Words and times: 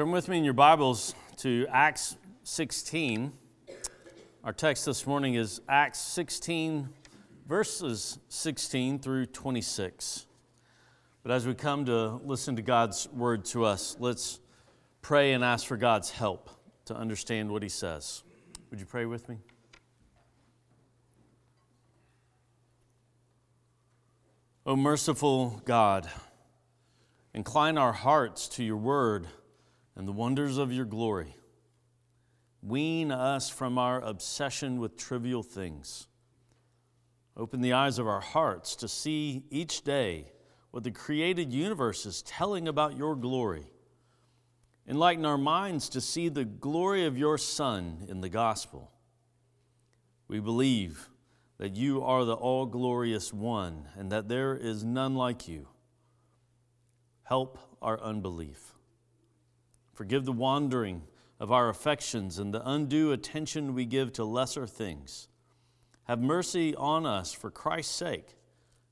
Turn 0.00 0.12
with 0.12 0.28
me 0.28 0.38
in 0.38 0.44
your 0.44 0.54
Bibles 0.54 1.14
to 1.36 1.66
Acts 1.70 2.16
16. 2.44 3.34
Our 4.42 4.52
text 4.54 4.86
this 4.86 5.06
morning 5.06 5.34
is 5.34 5.60
Acts 5.68 5.98
16, 5.98 6.88
verses 7.46 8.18
16 8.30 9.00
through 9.00 9.26
26. 9.26 10.24
But 11.22 11.32
as 11.32 11.46
we 11.46 11.52
come 11.52 11.84
to 11.84 12.12
listen 12.24 12.56
to 12.56 12.62
God's 12.62 13.10
word 13.10 13.44
to 13.44 13.66
us, 13.66 13.94
let's 14.00 14.40
pray 15.02 15.34
and 15.34 15.44
ask 15.44 15.66
for 15.66 15.76
God's 15.76 16.08
help 16.08 16.48
to 16.86 16.96
understand 16.96 17.50
what 17.50 17.62
He 17.62 17.68
says. 17.68 18.22
Would 18.70 18.80
you 18.80 18.86
pray 18.86 19.04
with 19.04 19.28
me? 19.28 19.36
O 24.64 24.76
merciful 24.76 25.60
God, 25.66 26.08
incline 27.34 27.76
our 27.76 27.92
hearts 27.92 28.48
to 28.48 28.64
your 28.64 28.78
word 28.78 29.26
and 30.00 30.08
the 30.08 30.12
wonders 30.12 30.56
of 30.56 30.72
your 30.72 30.86
glory. 30.86 31.36
Wean 32.62 33.12
us 33.12 33.50
from 33.50 33.76
our 33.76 34.00
obsession 34.00 34.80
with 34.80 34.96
trivial 34.96 35.42
things. 35.42 36.08
Open 37.36 37.60
the 37.60 37.74
eyes 37.74 37.98
of 37.98 38.08
our 38.08 38.22
hearts 38.22 38.76
to 38.76 38.88
see 38.88 39.44
each 39.50 39.82
day 39.82 40.32
what 40.70 40.84
the 40.84 40.90
created 40.90 41.52
universe 41.52 42.06
is 42.06 42.22
telling 42.22 42.66
about 42.66 42.96
your 42.96 43.14
glory. 43.14 43.66
Enlighten 44.88 45.26
our 45.26 45.36
minds 45.36 45.90
to 45.90 46.00
see 46.00 46.30
the 46.30 46.46
glory 46.46 47.04
of 47.04 47.18
your 47.18 47.36
Son 47.36 48.06
in 48.08 48.22
the 48.22 48.30
gospel. 48.30 48.90
We 50.28 50.40
believe 50.40 51.10
that 51.58 51.76
you 51.76 52.02
are 52.02 52.24
the 52.24 52.32
all 52.32 52.64
glorious 52.64 53.34
one 53.34 53.86
and 53.98 54.10
that 54.10 54.30
there 54.30 54.56
is 54.56 54.82
none 54.82 55.14
like 55.14 55.46
you. 55.46 55.68
Help 57.24 57.58
our 57.82 58.00
unbelief. 58.00 58.79
Forgive 60.00 60.24
the 60.24 60.32
wandering 60.32 61.02
of 61.38 61.52
our 61.52 61.68
affections 61.68 62.38
and 62.38 62.54
the 62.54 62.66
undue 62.66 63.12
attention 63.12 63.74
we 63.74 63.84
give 63.84 64.14
to 64.14 64.24
lesser 64.24 64.66
things. 64.66 65.28
Have 66.04 66.22
mercy 66.22 66.74
on 66.74 67.04
us 67.04 67.34
for 67.34 67.50
Christ's 67.50 67.96
sake 67.96 68.28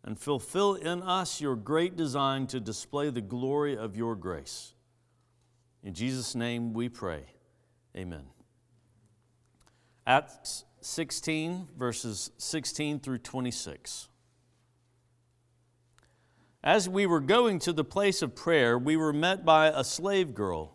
and 0.04 0.20
fulfill 0.20 0.74
in 0.74 1.02
us 1.02 1.40
your 1.40 1.56
great 1.56 1.96
design 1.96 2.46
to 2.48 2.60
display 2.60 3.08
the 3.08 3.22
glory 3.22 3.74
of 3.74 3.96
your 3.96 4.16
grace. 4.16 4.74
In 5.82 5.94
Jesus' 5.94 6.34
name 6.34 6.74
we 6.74 6.90
pray. 6.90 7.24
Amen. 7.96 8.26
Acts 10.06 10.66
16, 10.82 11.68
verses 11.78 12.32
16 12.36 13.00
through 13.00 13.16
26. 13.16 14.10
As 16.62 16.86
we 16.86 17.06
were 17.06 17.20
going 17.20 17.60
to 17.60 17.72
the 17.72 17.82
place 17.82 18.20
of 18.20 18.34
prayer, 18.36 18.78
we 18.78 18.94
were 18.94 19.14
met 19.14 19.46
by 19.46 19.68
a 19.68 19.82
slave 19.82 20.34
girl 20.34 20.74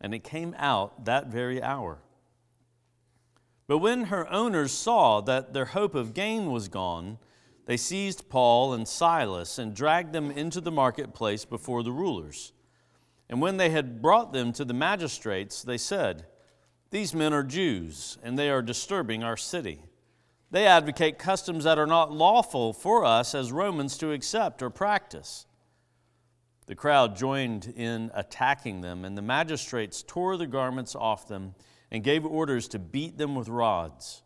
and 0.00 0.14
it 0.14 0.24
came 0.24 0.54
out 0.58 1.04
that 1.04 1.26
very 1.28 1.62
hour. 1.62 1.98
But 3.66 3.78
when 3.78 4.04
her 4.04 4.30
owners 4.32 4.72
saw 4.72 5.20
that 5.22 5.52
their 5.52 5.66
hope 5.66 5.94
of 5.94 6.14
gain 6.14 6.50
was 6.50 6.68
gone, 6.68 7.18
they 7.66 7.76
seized 7.76 8.30
Paul 8.30 8.72
and 8.72 8.88
Silas 8.88 9.58
and 9.58 9.74
dragged 9.74 10.14
them 10.14 10.30
into 10.30 10.60
the 10.60 10.70
marketplace 10.70 11.44
before 11.44 11.82
the 11.82 11.92
rulers. 11.92 12.52
And 13.28 13.42
when 13.42 13.58
they 13.58 13.68
had 13.68 14.00
brought 14.00 14.32
them 14.32 14.54
to 14.54 14.64
the 14.64 14.72
magistrates, 14.72 15.62
they 15.62 15.76
said, 15.76 16.24
These 16.90 17.12
men 17.12 17.34
are 17.34 17.42
Jews, 17.42 18.16
and 18.22 18.38
they 18.38 18.48
are 18.48 18.62
disturbing 18.62 19.22
our 19.22 19.36
city. 19.36 19.82
They 20.50 20.66
advocate 20.66 21.18
customs 21.18 21.64
that 21.64 21.78
are 21.78 21.86
not 21.86 22.10
lawful 22.10 22.72
for 22.72 23.04
us 23.04 23.34
as 23.34 23.52
Romans 23.52 23.98
to 23.98 24.12
accept 24.12 24.62
or 24.62 24.70
practice. 24.70 25.44
The 26.68 26.74
crowd 26.74 27.16
joined 27.16 27.72
in 27.76 28.10
attacking 28.12 28.82
them, 28.82 29.06
and 29.06 29.16
the 29.16 29.22
magistrates 29.22 30.02
tore 30.02 30.36
the 30.36 30.46
garments 30.46 30.94
off 30.94 31.26
them 31.26 31.54
and 31.90 32.04
gave 32.04 32.26
orders 32.26 32.68
to 32.68 32.78
beat 32.78 33.16
them 33.16 33.34
with 33.34 33.48
rods. 33.48 34.22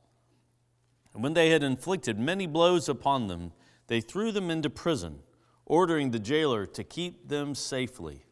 And 1.15 1.23
when 1.23 1.35
they 1.35 1.51
had 1.51 1.63
inflicted 1.63 2.19
many 2.19 2.49
blows 2.49 2.89
upon 2.89 3.29
them, 3.29 3.53
they 3.87 4.01
threw 4.01 4.33
them 4.33 4.51
into 4.51 4.69
prison, 4.69 5.21
ordering 5.67 6.11
the 6.11 6.19
jailer 6.19 6.67
to 6.67 6.83
keep 6.83 7.29
them 7.29 7.55
safely. 7.55 8.25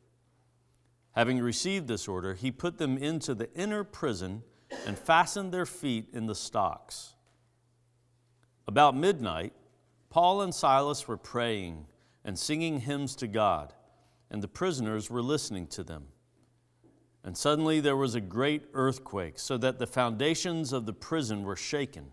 Having 1.13 1.39
received 1.39 1.87
this 1.87 2.09
order, 2.09 2.35
he 2.35 2.51
put 2.51 2.79
them 2.79 2.99
into 2.99 3.33
the 3.33 3.53
inner 3.55 3.85
prison 3.85 4.43
and 4.89 4.99
fastened 4.99 5.53
their 5.53 5.67
feet 5.67 6.09
in 6.13 6.27
the 6.27 6.35
stocks. 6.35 7.15
About 8.67 8.97
midnight, 8.97 9.53
Paul 10.09 10.43
and 10.43 10.53
Silas 10.53 11.07
were 11.07 11.17
praying 11.17 11.87
and 12.25 12.37
singing 12.37 12.81
hymns 12.81 13.15
to 13.15 13.29
God 13.29 13.73
and 14.31 14.43
the 14.43 14.49
prisoners 14.49 15.11
were 15.11 15.23
listening 15.23 15.67
to 15.69 15.83
them. 15.83 16.05
And 17.23 17.37
suddenly 17.37 17.81
there 17.81 17.97
was 17.97 18.15
a 18.15 18.21
great 18.21 18.65
earthquake, 18.73 19.39
so 19.39 19.59
that 19.59 19.79
the 19.79 19.87
foundations 19.87 20.73
of 20.73 20.87
the 20.87 20.93
prison 20.93 21.43
were 21.43 21.57
shaken. 21.57 22.13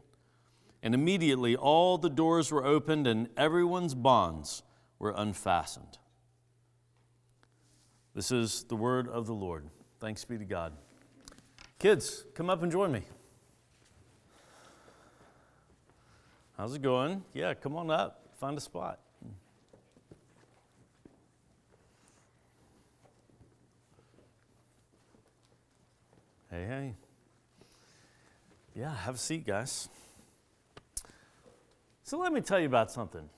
And 0.84 0.94
immediately 0.94 1.56
all 1.56 1.98
the 1.98 2.10
doors 2.10 2.52
were 2.52 2.66
opened 2.66 3.08
and 3.08 3.30
everyone's 3.38 3.96
bonds 3.96 4.64
were 5.00 5.14
unfastened. 5.16 5.98
This 8.14 8.32
is 8.32 8.64
the 8.64 8.76
word 8.76 9.08
of 9.08 9.28
the 9.28 9.34
Lord. 9.34 9.70
Thanks 10.00 10.26
be 10.26 10.38
to 10.38 10.46
God. 10.46 10.74
Kids, 11.80 12.26
come 12.34 12.50
up 12.50 12.64
and 12.64 12.72
join 12.72 12.92
me. 12.92 13.04
How's 16.58 16.74
it 16.74 16.82
going? 16.82 17.24
Yeah, 17.34 17.54
come 17.54 17.76
on 17.76 17.92
up. 17.92 18.30
Find 18.40 18.58
a 18.58 18.62
spot. 18.62 19.00
Hey, 26.58 26.66
hey. 26.66 26.96
Yeah, 28.74 28.96
have 28.96 29.14
a 29.14 29.18
seat, 29.20 29.46
guys. 29.46 29.90
So 32.02 32.18
let 32.18 32.34
me 32.34 32.42
tell 32.42 32.60
you 32.60 32.66
about 32.66 32.90
something. 32.90 33.30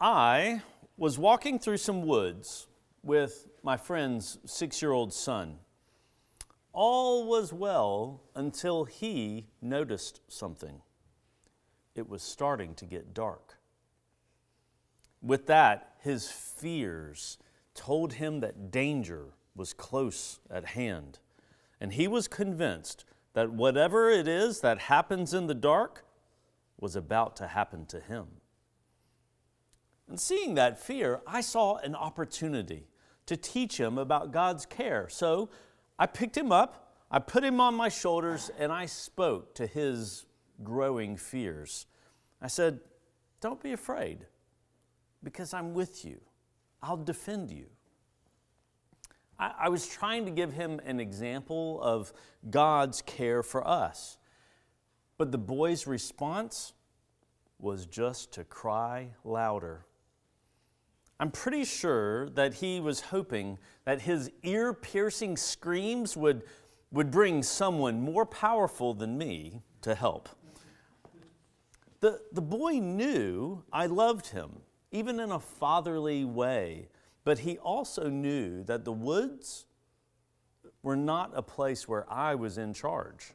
I 0.00 0.62
was 0.96 1.18
walking 1.18 1.58
through 1.58 1.78
some 1.78 2.06
woods 2.06 2.68
with 3.02 3.48
my 3.64 3.76
friend's 3.76 4.38
six 4.44 4.80
year 4.80 4.92
old 4.92 5.12
son. 5.12 5.58
All 6.72 7.26
was 7.26 7.52
well 7.52 8.20
until 8.36 8.84
he 8.84 9.48
noticed 9.60 10.20
something. 10.28 10.82
It 11.96 12.08
was 12.08 12.22
starting 12.22 12.76
to 12.76 12.84
get 12.84 13.12
dark. 13.12 13.58
With 15.20 15.48
that, 15.48 15.96
his 15.98 16.30
fears 16.30 17.38
told 17.74 18.12
him 18.12 18.38
that 18.38 18.70
danger 18.70 19.30
was 19.56 19.72
close 19.72 20.38
at 20.48 20.64
hand. 20.64 21.18
And 21.82 21.94
he 21.94 22.06
was 22.06 22.28
convinced 22.28 23.04
that 23.32 23.50
whatever 23.50 24.08
it 24.08 24.28
is 24.28 24.60
that 24.60 24.78
happens 24.78 25.34
in 25.34 25.48
the 25.48 25.54
dark 25.54 26.04
was 26.78 26.94
about 26.94 27.34
to 27.36 27.48
happen 27.48 27.86
to 27.86 27.98
him. 27.98 28.28
And 30.08 30.20
seeing 30.20 30.54
that 30.54 30.80
fear, 30.80 31.22
I 31.26 31.40
saw 31.40 31.78
an 31.78 31.96
opportunity 31.96 32.86
to 33.26 33.36
teach 33.36 33.80
him 33.80 33.98
about 33.98 34.30
God's 34.30 34.64
care. 34.64 35.08
So 35.08 35.50
I 35.98 36.06
picked 36.06 36.36
him 36.36 36.52
up, 36.52 36.94
I 37.10 37.18
put 37.18 37.42
him 37.42 37.60
on 37.60 37.74
my 37.74 37.88
shoulders, 37.88 38.48
and 38.60 38.70
I 38.70 38.86
spoke 38.86 39.52
to 39.56 39.66
his 39.66 40.26
growing 40.62 41.16
fears. 41.16 41.86
I 42.40 42.46
said, 42.46 42.78
Don't 43.40 43.60
be 43.60 43.72
afraid, 43.72 44.26
because 45.24 45.52
I'm 45.52 45.74
with 45.74 46.04
you. 46.04 46.20
I'll 46.80 46.96
defend 46.96 47.50
you. 47.50 47.66
I, 49.58 49.68
was 49.68 49.86
trying 49.86 50.24
to 50.26 50.30
give 50.30 50.52
him 50.52 50.80
an 50.84 51.00
example 51.00 51.80
of 51.82 52.12
God's 52.48 53.02
care 53.02 53.42
for 53.42 53.66
us. 53.66 54.18
But 55.18 55.32
the 55.32 55.38
boy's 55.38 55.86
response 55.86 56.74
was 57.58 57.86
just 57.86 58.32
to 58.34 58.44
cry 58.44 59.10
louder. 59.24 59.86
I'm 61.20 61.30
pretty 61.30 61.64
sure 61.64 62.28
that 62.30 62.54
he 62.54 62.80
was 62.80 63.00
hoping 63.00 63.58
that 63.84 64.02
his 64.02 64.30
ear 64.42 64.74
piercing 64.74 65.36
screams 65.36 66.16
would, 66.16 66.42
would 66.90 67.10
bring 67.10 67.42
someone 67.42 68.00
more 68.00 68.26
powerful 68.26 68.94
than 68.94 69.16
me 69.16 69.62
to 69.82 69.94
help. 69.94 70.28
The, 72.00 72.20
the 72.32 72.42
boy 72.42 72.80
knew 72.80 73.62
I 73.72 73.86
loved 73.86 74.28
him, 74.28 74.62
even 74.90 75.20
in 75.20 75.30
a 75.30 75.38
fatherly 75.38 76.24
way. 76.24 76.88
But 77.24 77.40
he 77.40 77.58
also 77.58 78.08
knew 78.08 78.64
that 78.64 78.84
the 78.84 78.92
woods 78.92 79.66
were 80.82 80.96
not 80.96 81.30
a 81.34 81.42
place 81.42 81.86
where 81.86 82.10
I 82.12 82.34
was 82.34 82.58
in 82.58 82.74
charge. 82.74 83.32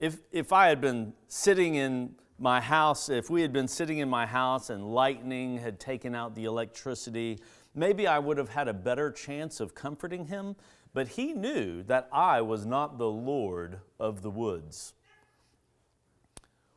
If, 0.00 0.18
if 0.32 0.52
I 0.52 0.68
had 0.68 0.80
been 0.80 1.12
sitting 1.28 1.74
in 1.74 2.14
my 2.38 2.60
house, 2.60 3.08
if 3.08 3.30
we 3.30 3.42
had 3.42 3.52
been 3.52 3.68
sitting 3.68 3.98
in 3.98 4.08
my 4.08 4.26
house 4.26 4.70
and 4.70 4.92
lightning 4.92 5.58
had 5.58 5.78
taken 5.78 6.14
out 6.14 6.34
the 6.34 6.44
electricity, 6.44 7.38
maybe 7.74 8.06
I 8.06 8.18
would 8.18 8.38
have 8.38 8.48
had 8.48 8.68
a 8.68 8.74
better 8.74 9.12
chance 9.12 9.60
of 9.60 9.74
comforting 9.74 10.26
him. 10.26 10.56
But 10.94 11.08
he 11.08 11.32
knew 11.32 11.82
that 11.84 12.08
I 12.12 12.40
was 12.40 12.66
not 12.66 12.98
the 12.98 13.08
Lord 13.08 13.80
of 14.00 14.22
the 14.22 14.30
woods. 14.30 14.94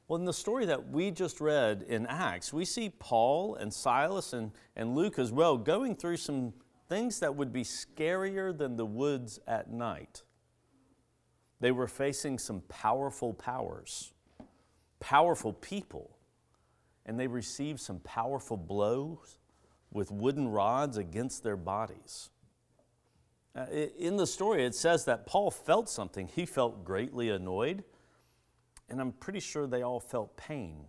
Well, 0.07 0.19
in 0.19 0.25
the 0.25 0.34
story 0.34 0.68
that 0.68 0.90
we 0.90 1.10
just 1.10 1.42
read 1.42 1.84
in 1.88 2.06
Acts, 2.06 2.54
we 2.54 2.63
see 2.63 2.90
Paul 2.90 3.56
and 3.56 3.74
Silas 3.74 4.34
and, 4.34 4.52
and 4.75 4.96
Luke 4.96 5.18
as 5.18 5.31
well 5.31 5.57
going 5.57 5.96
through 5.96 6.18
some 6.18 6.54
things 6.88 7.19
that 7.22 7.36
would 7.36 7.52
be 7.52 7.63
scarier 7.63 8.56
than 8.56 8.75
the 8.75 8.86
woods 8.86 9.40
at 9.48 9.72
night. 9.72 10.22
They 11.60 11.72
were 11.72 11.88
facing 11.88 12.38
some 12.38 12.62
powerful 12.68 13.34
powers, 13.34 14.13
powerful 15.00 15.54
people, 15.54 16.16
and 17.08 17.19
they 17.19 17.28
received 17.28 17.80
some 17.80 18.00
powerful 18.00 18.58
blows 18.58 19.40
with 19.92 20.12
wooden 20.12 20.48
rods 20.48 20.98
against 20.98 21.42
their 21.44 21.58
bodies. 21.58 22.30
Uh, 23.56 23.66
in 23.98 24.18
the 24.18 24.28
story, 24.28 24.66
it 24.66 24.75
says 24.75 25.06
that 25.06 25.25
Paul 25.25 25.50
felt 25.50 25.90
something. 25.90 26.28
He 26.28 26.46
felt 26.46 26.84
greatly 26.84 27.30
annoyed, 27.30 27.84
and 28.90 29.02
I'm 29.02 29.12
pretty 29.12 29.40
sure 29.40 29.68
they 29.68 29.82
all 29.82 30.00
felt 30.00 30.38
pain. 30.38 30.86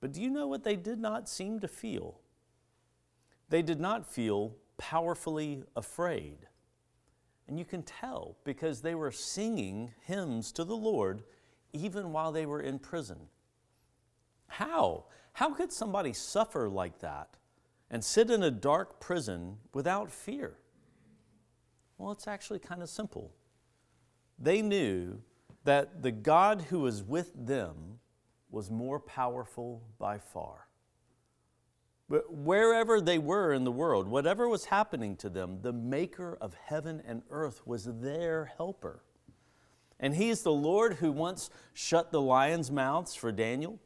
But 0.00 0.12
do 0.12 0.20
you 0.20 0.30
know 0.30 0.46
what 0.46 0.64
they 0.64 0.76
did 0.76 0.98
not 0.98 1.28
seem 1.28 1.60
to 1.60 1.68
feel? 1.68 2.20
They 3.48 3.62
did 3.62 3.80
not 3.80 4.06
feel 4.06 4.56
powerfully 4.76 5.64
afraid. 5.76 6.38
And 7.46 7.58
you 7.58 7.64
can 7.64 7.82
tell 7.82 8.36
because 8.44 8.80
they 8.80 8.94
were 8.94 9.10
singing 9.10 9.92
hymns 10.06 10.52
to 10.52 10.64
the 10.64 10.76
Lord 10.76 11.22
even 11.72 12.12
while 12.12 12.32
they 12.32 12.46
were 12.46 12.60
in 12.60 12.78
prison. 12.78 13.18
How? 14.46 15.04
How 15.32 15.52
could 15.52 15.72
somebody 15.72 16.12
suffer 16.12 16.68
like 16.68 17.00
that 17.00 17.36
and 17.90 18.04
sit 18.04 18.30
in 18.30 18.42
a 18.42 18.50
dark 18.50 19.00
prison 19.00 19.58
without 19.72 20.10
fear? 20.10 20.58
Well, 21.98 22.12
it's 22.12 22.28
actually 22.28 22.60
kind 22.60 22.82
of 22.82 22.88
simple. 22.88 23.32
They 24.38 24.62
knew 24.62 25.20
that 25.64 26.02
the 26.02 26.12
God 26.12 26.62
who 26.68 26.80
was 26.80 27.02
with 27.02 27.32
them 27.34 27.98
was 28.50 28.70
more 28.70 29.00
powerful 29.00 29.82
by 29.98 30.18
far. 30.18 30.68
But 32.08 32.32
wherever 32.32 33.00
they 33.00 33.18
were 33.18 33.52
in 33.52 33.64
the 33.64 33.72
world, 33.72 34.06
whatever 34.06 34.48
was 34.48 34.66
happening 34.66 35.16
to 35.16 35.30
them, 35.30 35.60
the 35.62 35.72
maker 35.72 36.36
of 36.40 36.54
heaven 36.54 37.02
and 37.06 37.22
earth 37.30 37.66
was 37.66 37.84
their 37.84 38.52
helper. 38.56 39.02
And 39.98 40.14
he 40.14 40.28
is 40.28 40.42
the 40.42 40.52
Lord 40.52 40.94
who 40.94 41.10
once 41.10 41.48
shut 41.72 42.12
the 42.12 42.20
lions' 42.20 42.70
mouths 42.70 43.14
for 43.14 43.32
Daniel. 43.32 43.80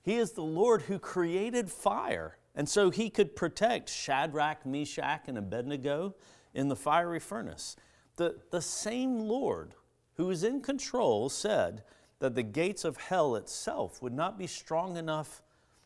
He 0.00 0.16
is 0.16 0.32
the 0.32 0.42
Lord 0.42 0.82
who 0.82 0.98
created 0.98 1.70
fire. 1.70 2.38
And 2.54 2.68
so 2.68 2.90
he 2.90 3.10
could 3.10 3.36
protect 3.36 3.90
Shadrach, 3.90 4.64
Meshach, 4.64 5.22
and 5.26 5.36
Abednego 5.36 6.14
in 6.54 6.68
the 6.68 6.76
fiery 6.76 7.20
furnace. 7.20 7.76
The, 8.16 8.36
the 8.50 8.62
same 8.62 9.20
Lord 9.20 9.74
who 10.16 10.30
is 10.30 10.44
in 10.44 10.60
control 10.60 11.28
said 11.28 11.82
that 12.18 12.34
the 12.34 12.42
gates 12.42 12.84
of 12.84 12.96
hell 12.96 13.34
itself 13.36 14.00
would 14.02 14.12
not 14.12 14.38
be 14.38 14.46
strong 14.46 14.96
enough 14.96 15.42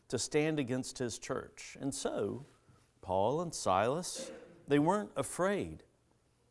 to 0.09 0.19
stand 0.19 0.59
against 0.59 0.97
his 0.97 1.17
church. 1.17 1.77
And 1.79 1.93
so, 1.93 2.45
Paul 3.01 3.41
and 3.41 3.53
Silas, 3.53 4.31
they 4.67 4.79
weren't 4.79 5.11
afraid 5.15 5.83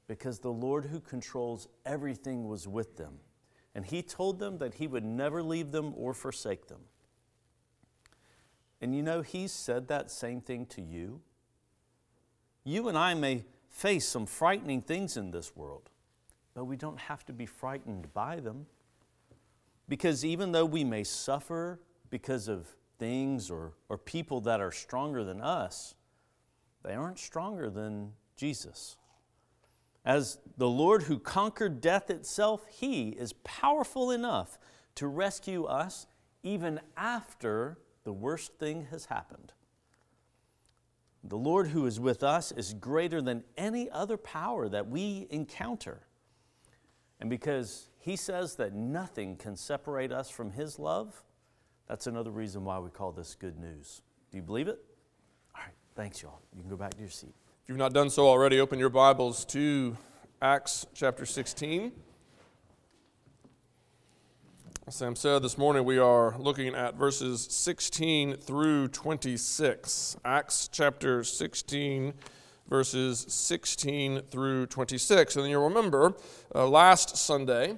because 0.09 0.39
the 0.39 0.53
Lord 0.53 0.87
who 0.87 1.01
controls 1.01 1.69
everything 1.85 2.49
was 2.49 2.69
with 2.69 2.97
them. 2.97 3.19
And 3.75 3.85
he 3.85 4.03
told 4.03 4.39
them 4.39 4.59
that 4.59 4.75
he 4.75 4.87
would 4.87 5.05
never 5.05 5.43
leave 5.43 5.71
them 5.71 5.93
or 5.97 6.15
forsake 6.15 6.69
them. 6.69 6.81
And 8.81 8.95
you 8.95 9.03
know, 9.03 9.23
he 9.23 9.49
said 9.49 9.89
that 9.89 10.11
same 10.11 10.41
thing 10.41 10.67
to 10.67 10.83
you. 10.83 11.21
You 12.65 12.89
and 12.89 12.97
I 12.97 13.15
may 13.15 13.45
face 13.69 14.07
some 14.09 14.27
frightening 14.27 14.81
things 14.81 15.17
in 15.17 15.31
this 15.31 15.55
world, 15.55 15.91
but 16.57 16.65
we 16.65 16.77
don't 16.77 16.99
have 16.99 17.23
to 17.27 17.35
be 17.35 17.45
frightened 17.45 18.13
by 18.15 18.41
them. 18.41 18.65
Because 19.91 20.25
even 20.25 20.53
though 20.53 20.65
we 20.65 20.85
may 20.85 21.05
suffer 21.05 21.83
because 22.09 22.49
of 22.49 22.75
things 22.99 23.51
or, 23.51 23.75
or 23.91 23.99
people 23.99 24.41
that 24.41 24.59
are 24.59 24.73
stronger 24.73 25.23
than 25.23 25.43
us, 25.43 25.95
they 26.83 26.95
aren't 26.95 27.19
stronger 27.19 27.69
than 27.69 28.13
Jesus. 28.37 28.97
As 30.03 30.39
the 30.57 30.69
Lord 30.69 31.03
who 31.03 31.19
conquered 31.19 31.83
death 31.83 32.09
itself, 32.09 32.65
He 32.71 33.11
is 33.11 33.35
powerful 33.45 34.11
enough 34.11 34.59
to 34.95 35.07
rescue 35.09 35.65
us 35.65 36.07
even 36.43 36.81
after 36.97 37.77
the 38.05 38.15
worst 38.15 38.55
thing 38.55 38.87
has 38.91 39.05
happened. 39.05 39.53
The 41.23 41.37
Lord 41.37 41.69
who 41.69 41.85
is 41.85 42.01
with 42.01 42.23
us 42.23 42.51
is 42.51 42.73
greater 42.73 43.21
than 43.21 43.45
any 43.59 43.91
other 43.91 44.17
power 44.17 44.71
that 44.71 44.89
we 44.89 45.27
encounter. 45.29 46.06
And 47.21 47.31
because 47.31 47.89
He 47.99 48.17
says 48.17 48.57
that 48.57 48.75
nothing 48.75 49.37
can 49.37 49.57
separate 49.57 50.13
us 50.13 50.31
from 50.31 50.51
His 50.51 50.79
love, 50.79 51.23
that's 51.89 52.07
another 52.07 52.31
reason 52.31 52.65
why 52.65 52.79
we 52.79 52.91
call 52.91 53.13
this 53.13 53.35
good 53.35 53.59
news. 53.59 54.03
Do 54.31 54.39
you 54.39 54.43
believe 54.43 54.69
it? 54.69 54.79
All 55.55 55.63
right, 55.63 55.75
thanks, 55.95 56.23
y'all. 56.23 56.41
You 56.55 56.63
can 56.63 56.71
go 56.71 56.77
back 56.77 56.95
to 56.95 57.01
your 57.01 57.11
seat. 57.11 57.35
If 57.63 57.69
you've 57.69 57.79
not 57.79 57.93
done 57.93 58.11
so 58.11 58.27
already, 58.27 58.61
open 58.61 58.79
your 58.79 58.91
Bibles 58.91 59.45
to 59.47 59.97
Acts 60.43 60.87
chapter 60.95 61.25
16. 61.25 61.93
As 64.89 64.95
Sam 64.95 65.17
said, 65.17 65.43
this 65.43 65.59
morning 65.59 65.85
we 65.85 65.99
are 65.99 66.39
looking 66.39 66.75
at 66.77 66.95
verses 66.95 67.45
16 67.51 68.37
through 68.37 68.87
26. 68.89 70.17
Acts 70.25 70.69
chapter 70.71 71.25
16, 71.25 72.15
verses 72.69 73.25
16 73.29 74.23
through 74.31 74.67
26. 74.67 75.37
And 75.37 75.49
you'll 75.49 75.69
remember 75.69 76.15
uh, 76.55 76.67
last 76.67 77.17
Sunday, 77.17 77.77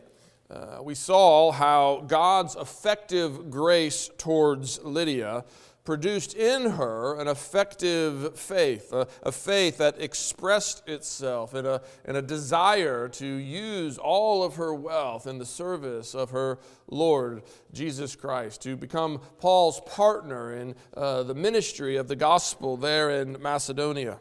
uh, 0.51 0.79
we 0.83 0.95
saw 0.95 1.53
how 1.53 2.05
God's 2.07 2.57
effective 2.57 3.51
grace 3.51 4.11
towards 4.17 4.83
Lydia 4.83 5.45
produced 5.89 6.35
in 6.35 6.73
her 6.73 7.19
an 7.19 7.27
effective 7.29 8.39
faith, 8.39 8.93
a, 8.93 9.09
a, 9.23 9.33
faith 9.33 9.79
that 9.79 9.99
expressed 9.99 10.87
itself 10.87 11.55
in 11.55 11.65
a, 11.65 11.81
in 12.05 12.15
a 12.15 12.21
desire 12.21 13.09
to 13.09 13.27
use 13.27 13.97
all 13.97 14.43
of 14.43 14.57
her 14.57 14.75
wealth 14.75 15.27
in 15.27 15.39
the 15.39 15.47
service 15.47 16.15
of 16.15 16.29
her 16.29 16.59
Lord 16.91 17.43
Jesus 17.73 18.15
Christ, 18.15 18.61
to 18.65 18.77
become 18.77 19.23
Paul's 19.39 19.81
partner 19.87 20.53
in 20.53 20.75
uh, 20.95 21.23
the 21.23 21.35
ministry 21.35 21.97
of 21.97 22.07
the 22.07 22.17
gospel 22.17 22.77
there 22.77 23.09
in 23.09 23.41
Macedonia. 23.41 24.21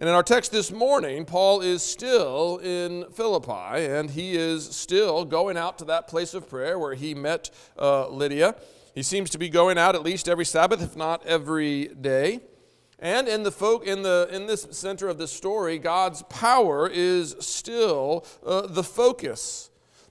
And 0.00 0.08
in 0.08 0.14
our 0.14 0.22
text 0.22 0.52
this 0.52 0.70
morning, 0.70 1.24
Paul 1.24 1.60
is 1.60 1.82
still 1.82 2.58
in 2.58 3.06
Philippi, 3.12 3.84
and 3.84 4.08
he 4.08 4.36
is 4.36 4.64
still 4.64 5.24
going 5.24 5.56
out 5.56 5.76
to 5.78 5.84
that 5.86 6.06
place 6.06 6.34
of 6.34 6.48
prayer 6.48 6.78
where 6.78 6.94
he 6.94 7.16
met 7.16 7.50
uh, 7.76 8.08
Lydia. 8.08 8.54
He 8.94 9.02
seems 9.02 9.28
to 9.30 9.38
be 9.38 9.48
going 9.48 9.76
out 9.76 9.96
at 9.96 10.04
least 10.04 10.28
every 10.28 10.44
Sabbath, 10.44 10.80
if 10.80 10.94
not 10.94 11.26
every 11.26 11.88
day. 11.88 12.38
And 13.00 13.26
in 13.26 13.42
the 13.42 13.50
folk 13.50 13.88
in 13.88 14.02
the 14.02 14.28
in 14.30 14.46
this 14.46 14.68
center 14.70 15.08
of 15.08 15.18
the 15.18 15.26
story, 15.26 15.78
God's 15.78 16.22
power 16.22 16.88
is 16.88 17.34
still 17.40 18.24
uh, 18.46 18.68
the 18.68 18.84
focus. 18.84 19.67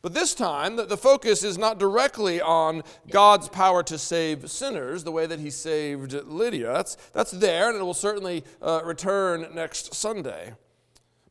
But 0.07 0.13
this 0.13 0.33
time, 0.33 0.77
the 0.77 0.95
focus 0.95 1.43
is 1.43 1.57
not 1.57 1.79
directly 1.79 2.39
on 2.39 2.83
God's 3.09 3.49
power 3.49 3.83
to 3.83 3.97
save 3.97 4.49
sinners 4.49 5.03
the 5.03 5.11
way 5.11 5.25
that 5.25 5.41
he 5.41 5.49
saved 5.49 6.13
Lydia. 6.13 6.71
That's, 6.71 6.95
that's 7.11 7.31
there, 7.31 7.67
and 7.67 7.77
it 7.77 7.83
will 7.83 7.93
certainly 7.93 8.45
uh, 8.61 8.83
return 8.85 9.47
next 9.53 9.93
Sunday. 9.93 10.53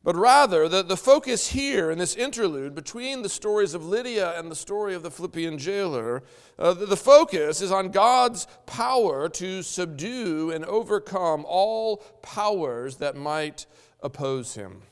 But 0.03 0.15
rather, 0.15 0.69
the, 0.69 0.83
the 0.83 0.95
focus 0.95 1.47
here 1.47 1.89
in 1.89 1.97
this 1.97 2.15
interlude 2.15 2.75
between 2.75 3.23
the 3.23 3.29
stories 3.29 3.73
of 3.73 3.83
Lydia 3.83 4.37
and 4.37 4.51
the 4.51 4.55
story 4.55 4.93
of 4.93 5.01
the 5.01 5.09
Philippian 5.09 5.57
jailer, 5.57 6.21
uh, 6.59 6.73
the, 6.73 6.85
the 6.85 6.95
focus 6.95 7.63
is 7.63 7.71
on 7.71 7.89
God's 7.89 8.45
power 8.67 9.27
to 9.27 9.63
subdue 9.63 10.51
and 10.51 10.63
overcome 10.65 11.45
all 11.47 11.97
powers 12.21 12.97
that 12.97 13.15
might 13.15 13.65
oppose 14.03 14.53
him. 14.53 14.83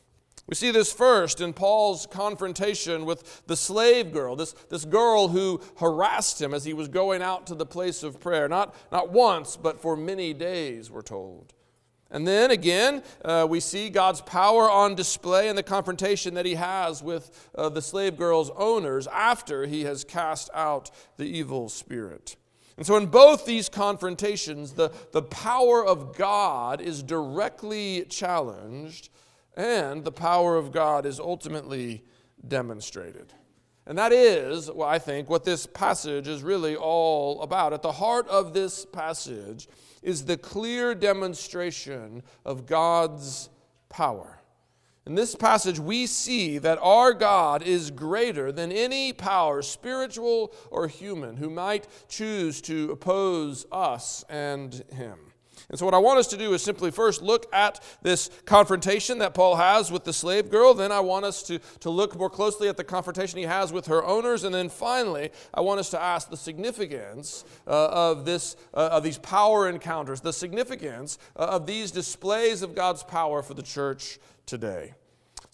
We 0.47 0.53
see 0.53 0.69
this 0.69 0.93
first 0.93 1.41
in 1.41 1.53
Paul's 1.53 2.05
confrontation 2.05 3.05
with 3.05 3.45
the 3.47 3.55
slave 3.55 4.13
girl, 4.13 4.35
this, 4.35 4.53
this 4.69 4.85
girl 4.85 5.29
who 5.29 5.59
harassed 5.77 6.39
him 6.39 6.53
as 6.53 6.65
he 6.65 6.73
was 6.73 6.87
going 6.87 7.23
out 7.23 7.47
to 7.47 7.55
the 7.55 7.65
place 7.65 8.03
of 8.03 8.19
prayer. 8.19 8.47
Not, 8.47 8.75
not 8.91 9.11
once, 9.11 9.57
but 9.57 9.81
for 9.81 9.95
many 9.95 10.33
days, 10.33 10.91
we're 10.91 11.01
told. 11.01 11.53
And 12.11 12.27
then 12.27 12.51
again, 12.51 13.01
uh, 13.23 13.47
we 13.49 13.59
see 13.59 13.89
God's 13.89 14.21
power 14.21 14.69
on 14.69 14.93
display 14.93 15.49
in 15.49 15.55
the 15.55 15.63
confrontation 15.63 16.35
that 16.35 16.45
he 16.45 16.55
has 16.55 17.01
with 17.01 17.49
uh, 17.55 17.69
the 17.69 17.81
slave 17.81 18.15
girl's 18.15 18.51
owners 18.55 19.07
after 19.07 19.65
he 19.65 19.85
has 19.85 20.03
cast 20.03 20.51
out 20.53 20.91
the 21.17 21.25
evil 21.25 21.69
spirit. 21.69 22.35
And 22.77 22.85
so, 22.85 22.97
in 22.97 23.07
both 23.07 23.45
these 23.45 23.69
confrontations, 23.69 24.73
the, 24.73 24.91
the 25.13 25.23
power 25.23 25.83
of 25.83 26.15
God 26.15 26.81
is 26.81 27.01
directly 27.01 28.05
challenged 28.09 29.09
and 29.55 30.03
the 30.03 30.11
power 30.11 30.55
of 30.55 30.71
God 30.71 31.05
is 31.05 31.19
ultimately 31.19 32.03
demonstrated. 32.47 33.33
And 33.87 33.97
that 33.97 34.11
is, 34.11 34.71
well, 34.71 34.87
I 34.87 34.99
think, 34.99 35.29
what 35.29 35.43
this 35.43 35.65
passage 35.67 36.27
is 36.27 36.41
really 36.41 36.75
all 36.75 37.41
about. 37.41 37.73
At 37.73 37.83
the 37.83 37.91
heart 37.91 38.27
of 38.27 38.53
this 38.53 38.85
passage 38.85 39.67
is 40.01 40.25
the 40.25 40.37
clear 40.37 40.95
demonstration 40.95 42.23
of 42.43 42.65
God's 42.65 43.49
power. 43.89 44.39
In 45.05 45.13
this 45.13 45.35
passage, 45.35 45.79
we 45.79 46.07
see 46.07 46.57
that 46.57 46.79
our 46.81 47.13
God 47.13 47.61
is 47.61 47.91
greater 47.91 48.51
than 48.51 48.71
any 48.71 49.13
power, 49.13 49.61
spiritual 49.61 50.51
or 50.71 50.87
human, 50.87 51.37
who 51.37 51.51
might 51.51 51.87
choose 52.09 52.59
to 52.61 52.91
oppose 52.91 53.67
us 53.71 54.25
and 54.29 54.83
Him. 54.91 55.19
And 55.69 55.79
so, 55.79 55.85
what 55.85 55.93
I 55.93 55.99
want 55.99 56.19
us 56.19 56.27
to 56.27 56.37
do 56.37 56.53
is 56.53 56.63
simply 56.63 56.91
first 56.91 57.21
look 57.21 57.47
at 57.53 57.83
this 58.01 58.29
confrontation 58.45 59.19
that 59.19 59.33
Paul 59.33 59.55
has 59.55 59.91
with 59.91 60.03
the 60.03 60.13
slave 60.13 60.49
girl. 60.49 60.73
Then, 60.73 60.91
I 60.91 60.99
want 60.99 61.25
us 61.25 61.43
to, 61.43 61.59
to 61.79 61.89
look 61.89 62.17
more 62.17 62.29
closely 62.29 62.67
at 62.67 62.77
the 62.77 62.83
confrontation 62.83 63.39
he 63.39 63.45
has 63.45 63.73
with 63.73 63.87
her 63.87 64.03
owners. 64.03 64.43
And 64.43 64.53
then, 64.53 64.69
finally, 64.69 65.31
I 65.53 65.61
want 65.61 65.79
us 65.79 65.89
to 65.91 66.01
ask 66.01 66.29
the 66.29 66.37
significance 66.37 67.45
uh, 67.67 67.87
of, 67.87 68.25
this, 68.25 68.55
uh, 68.73 68.89
of 68.91 69.03
these 69.03 69.17
power 69.17 69.69
encounters, 69.69 70.21
the 70.21 70.33
significance 70.33 71.17
uh, 71.35 71.43
of 71.43 71.65
these 71.65 71.91
displays 71.91 72.61
of 72.61 72.75
God's 72.75 73.03
power 73.03 73.41
for 73.41 73.53
the 73.53 73.63
church 73.63 74.19
today. 74.45 74.93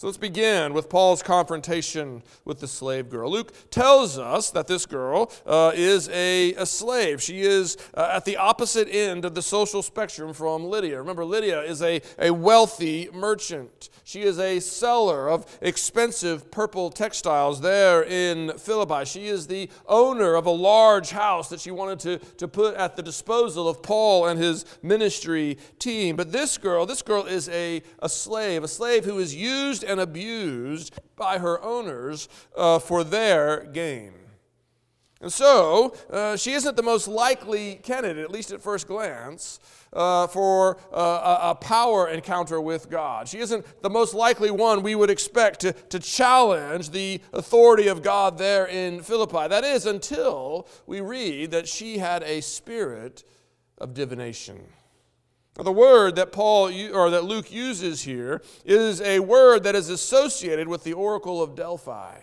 So 0.02 0.08
let's 0.08 0.18
begin 0.18 0.74
with 0.74 0.90
Paul's 0.90 1.22
confrontation 1.22 2.24
with 2.44 2.60
the 2.60 2.68
slave 2.68 3.08
girl. 3.08 3.30
Luke 3.30 3.54
tells 3.70 4.18
us 4.18 4.50
that 4.50 4.66
this 4.66 4.88
girl 4.88 5.32
uh, 5.46 5.74
is 5.76 6.10
a, 6.10 6.56
a, 6.56 6.66
slave. 6.66 7.22
She 7.22 7.42
is 7.42 7.78
uh, 7.94 8.10
at 8.12 8.26
the 8.26 8.36
opposite 8.38 8.88
end 8.90 9.26
of 9.26 9.36
the 9.36 9.44
social 9.44 9.84
spectrum 9.84 10.34
from 10.34 10.66
Lydia. 10.66 10.98
Remember, 10.98 11.24
Lydia 11.24 11.62
is 11.62 11.84
a, 11.84 12.02
a 12.18 12.32
wealthy 12.32 13.10
merchant. 13.14 13.92
She 14.04 14.24
is 14.24 14.40
a 14.40 14.60
seller 14.60 15.30
of 15.30 15.46
expensive 15.62 16.50
purple 16.50 16.90
textiles 16.90 17.62
there 17.62 18.04
in 18.04 18.58
Philippi. 18.58 19.06
She 19.06 19.28
is 19.28 19.46
the 19.46 19.70
owner 19.88 20.34
of 20.34 20.48
a 20.48 20.52
large 20.52 21.12
house 21.12 21.48
that 21.50 21.60
she 21.60 21.70
wanted 21.70 22.00
to, 22.00 22.18
to 22.38 22.48
put 22.48 22.76
at 22.76 22.96
the 22.96 23.04
disposal 23.04 23.70
of 23.70 23.84
Paul 23.84 24.26
and 24.26 24.40
his 24.40 24.66
ministry 24.82 25.60
team. 25.78 26.16
But 26.16 26.32
this 26.32 26.58
girl, 26.58 26.88
this 26.88 27.04
girl 27.04 27.28
is 27.28 27.48
a, 27.50 27.84
a 28.00 28.10
slave, 28.10 28.64
a 28.64 28.68
slave 28.68 29.06
who 29.06 29.20
is 29.20 29.36
used 29.36 29.84
and 29.92 30.00
abused 30.00 31.00
by 31.16 31.38
her 31.38 31.62
owners 31.62 32.28
uh, 32.58 32.80
for 32.80 33.04
their 33.04 33.66
gain. 33.66 34.14
And 35.22 35.32
so, 35.32 35.94
uh, 36.10 36.36
she 36.36 36.54
isn't 36.54 36.76
the 36.76 36.82
most 36.82 37.08
likely 37.08 37.76
candidate, 37.76 38.24
at 38.24 38.32
least 38.32 38.52
at 38.52 38.60
first 38.60 38.88
glance, 38.88 39.60
uh, 39.94 40.26
for 40.26 40.78
uh, 40.92 41.52
a, 41.52 41.56
power 41.56 42.08
encounter 42.08 42.60
with 42.60 42.90
God. 42.90 43.28
She 43.28 43.38
isn't 43.38 43.84
the 43.84 43.90
most 43.90 44.16
likely 44.16 44.50
one 44.50 44.82
we 44.82 44.96
would 44.96 45.12
expect 45.12 45.60
to, 45.60 45.74
to 45.74 46.00
challenge 46.00 46.90
the 46.90 47.22
authority 47.34 47.88
of 47.88 48.02
God 48.02 48.40
there 48.40 48.66
in 48.66 49.04
Philippi. 49.04 49.48
That 49.48 49.64
is, 49.64 49.86
until 49.86 50.68
we 50.88 51.02
read 51.02 51.52
that 51.52 51.68
she 51.68 52.00
had 52.00 52.24
a 52.24 52.42
spirit 52.42 53.24
of 53.78 53.94
divination. 53.94 54.64
The 55.56 55.72
word 55.72 56.16
that 56.16 56.32
Paul 56.32 56.72
or 56.94 57.10
that 57.10 57.26
Luke 57.26 57.52
uses 57.52 58.04
here 58.04 58.42
is 58.64 59.02
a 59.02 59.20
word 59.20 59.64
that 59.64 59.76
is 59.76 59.90
associated 59.90 60.68
with 60.68 60.84
the 60.84 60.94
oracle 60.94 61.44
of 61.44 61.56
Delphi, 61.56 62.20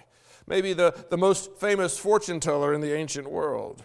maybe 0.46 0.72
the, 0.72 0.94
the 1.10 1.18
most 1.18 1.56
famous 1.58 1.98
fortune 1.98 2.40
teller 2.40 2.72
in 2.72 2.80
the 2.80 2.94
ancient 2.94 3.30
world. 3.30 3.84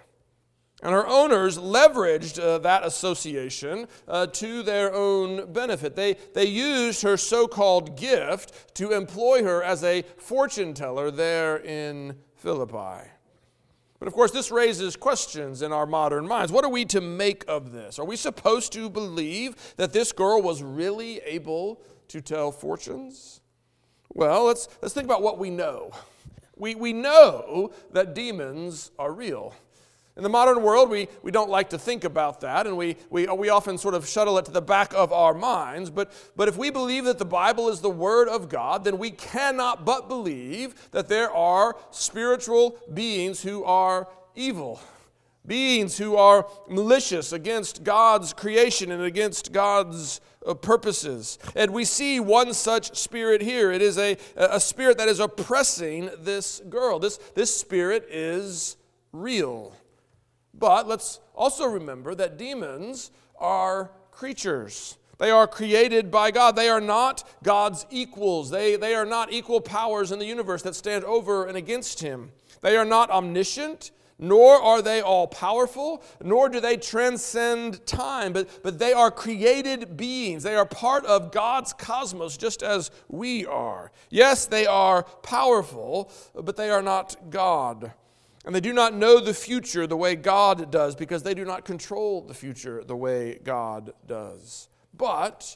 And 0.81 0.91
her 0.91 1.07
owners 1.07 1.57
leveraged 1.57 2.41
uh, 2.41 2.57
that 2.59 2.85
association 2.85 3.87
uh, 4.07 4.27
to 4.27 4.63
their 4.63 4.93
own 4.93 5.51
benefit. 5.53 5.95
They, 5.95 6.15
they 6.33 6.45
used 6.45 7.03
her 7.03 7.15
so 7.15 7.47
called 7.47 7.95
gift 7.97 8.75
to 8.75 8.91
employ 8.91 9.43
her 9.43 9.63
as 9.63 9.83
a 9.83 10.01
fortune 10.17 10.73
teller 10.73 11.09
there 11.09 11.57
in 11.57 12.17
Philippi. 12.35 13.09
But 14.03 14.09
of 14.09 14.15
course, 14.15 14.31
this 14.31 14.51
raises 14.51 14.97
questions 14.97 15.61
in 15.61 15.71
our 15.71 15.85
modern 15.85 16.27
minds. 16.27 16.51
What 16.51 16.65
are 16.65 16.69
we 16.69 16.83
to 16.87 16.99
make 16.99 17.45
of 17.47 17.71
this? 17.71 17.97
Are 17.99 18.03
we 18.03 18.17
supposed 18.17 18.73
to 18.73 18.89
believe 18.89 19.55
that 19.77 19.93
this 19.93 20.11
girl 20.11 20.41
was 20.41 20.61
really 20.61 21.19
able 21.19 21.81
to 22.09 22.19
tell 22.19 22.51
fortunes? 22.51 23.39
Well, 24.13 24.43
let's, 24.43 24.67
let's 24.81 24.93
think 24.93 25.05
about 25.05 25.21
what 25.21 25.39
we 25.39 25.49
know. 25.49 25.91
We, 26.57 26.75
we 26.75 26.91
know 26.91 27.71
that 27.93 28.13
demons 28.13 28.91
are 28.99 29.13
real. 29.13 29.55
In 30.15 30.21
the 30.21 30.29
modern 30.29 30.61
world, 30.61 30.91
we, 30.91 31.07
we 31.23 31.31
don't 31.31 31.49
like 31.49 31.71
to 31.71 31.79
think 31.79 32.03
about 32.03 32.41
that, 32.41 32.67
and 32.67 32.77
we, 32.77 32.97
we, 33.09 33.25
we 33.25 33.49
often 33.49 33.79
sort 33.79 33.95
of 33.95 34.07
shuttle 34.07 34.37
it 34.37 34.45
to 34.45 34.51
the 34.51 34.61
back 34.61 34.93
of 34.93 35.11
our 35.11 35.33
minds. 35.33 35.89
But, 35.89 36.11
but 36.35 36.47
if 36.47 36.55
we 36.55 36.69
believe 36.69 37.05
that 37.05 37.17
the 37.17 37.25
Bible 37.25 37.67
is 37.69 37.81
the 37.81 37.89
Word 37.89 38.27
of 38.27 38.47
God, 38.47 38.83
then 38.83 38.99
we 38.99 39.09
cannot 39.09 39.85
but 39.85 40.07
believe 40.07 40.91
that 40.91 41.07
there 41.07 41.31
are 41.31 41.75
spiritual 41.89 42.77
beings 42.93 43.41
who 43.41 43.63
are 43.63 44.07
evil, 44.35 44.79
beings 45.47 45.97
who 45.97 46.15
are 46.15 46.47
malicious 46.69 47.33
against 47.33 47.83
God's 47.83 48.33
creation 48.33 48.91
and 48.91 49.01
against 49.01 49.51
God's 49.51 50.21
uh, 50.45 50.53
purposes. 50.53 51.39
And 51.55 51.71
we 51.71 51.85
see 51.85 52.19
one 52.19 52.53
such 52.53 52.95
spirit 52.99 53.41
here. 53.41 53.71
It 53.71 53.81
is 53.81 53.97
a, 53.97 54.17
a 54.35 54.59
spirit 54.59 54.99
that 54.99 55.09
is 55.09 55.19
oppressing 55.19 56.11
this 56.19 56.61
girl. 56.69 56.99
This, 56.99 57.17
this 57.33 57.55
spirit 57.57 58.05
is 58.11 58.77
real. 59.11 59.73
But 60.53 60.87
let's 60.87 61.19
also 61.35 61.65
remember 61.65 62.15
that 62.15 62.37
demons 62.37 63.11
are 63.39 63.91
creatures. 64.11 64.97
They 65.17 65.31
are 65.31 65.47
created 65.47 66.11
by 66.11 66.31
God. 66.31 66.55
They 66.55 66.69
are 66.69 66.81
not 66.81 67.27
God's 67.43 67.85
equals. 67.89 68.49
They, 68.49 68.75
they 68.75 68.95
are 68.95 69.05
not 69.05 69.31
equal 69.31 69.61
powers 69.61 70.11
in 70.11 70.19
the 70.19 70.25
universe 70.25 70.61
that 70.63 70.75
stand 70.75 71.03
over 71.05 71.45
and 71.45 71.57
against 71.57 72.01
Him. 72.01 72.31
They 72.61 72.77
are 72.77 72.85
not 72.85 73.09
omniscient, 73.09 73.91
nor 74.19 74.55
are 74.55 74.81
they 74.81 75.01
all 75.01 75.27
powerful, 75.27 76.03
nor 76.21 76.49
do 76.49 76.59
they 76.59 76.77
transcend 76.77 77.85
time, 77.85 78.33
but, 78.33 78.63
but 78.63 78.79
they 78.79 78.93
are 78.93 79.11
created 79.11 79.97
beings. 79.97 80.43
They 80.43 80.55
are 80.55 80.65
part 80.65 81.05
of 81.05 81.31
God's 81.31 81.73
cosmos 81.73 82.37
just 82.37 82.63
as 82.63 82.91
we 83.09 83.45
are. 83.45 83.91
Yes, 84.09 84.45
they 84.45 84.65
are 84.65 85.03
powerful, 85.03 86.11
but 86.35 86.55
they 86.55 86.69
are 86.69 86.81
not 86.81 87.29
God. 87.29 87.93
And 88.45 88.53
they 88.53 88.59
do 88.59 88.73
not 88.73 88.93
know 88.93 89.19
the 89.19 89.33
future 89.33 89.87
the 89.87 89.95
way 89.95 90.15
God 90.15 90.69
does 90.69 90.95
because 90.95 91.23
they 91.23 91.33
do 91.33 91.45
not 91.45 91.63
control 91.63 92.21
the 92.21 92.33
future 92.33 92.83
the 92.83 92.95
way 92.95 93.39
God 93.43 93.93
does. 94.05 94.67
But 94.93 95.55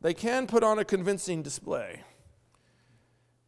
they 0.00 0.14
can 0.14 0.46
put 0.46 0.64
on 0.64 0.78
a 0.78 0.84
convincing 0.84 1.42
display. 1.42 2.02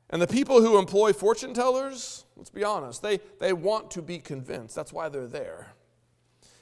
And 0.09 0.23
the 0.23 0.27
people 0.29 0.61
who 0.61 0.79
employ 0.79 1.13
fortune 1.13 1.53
tellers, 1.53 2.25
let's 2.37 2.51
be 2.51 2.63
honest, 2.63 3.03
they, 3.03 3.19
they 3.41 3.53
want 3.53 3.91
to 3.93 4.03
be 4.03 4.21
convinced. 4.21 4.77
That's 4.77 4.93
why 4.93 5.09
they're 5.09 5.27
there. 5.27 5.73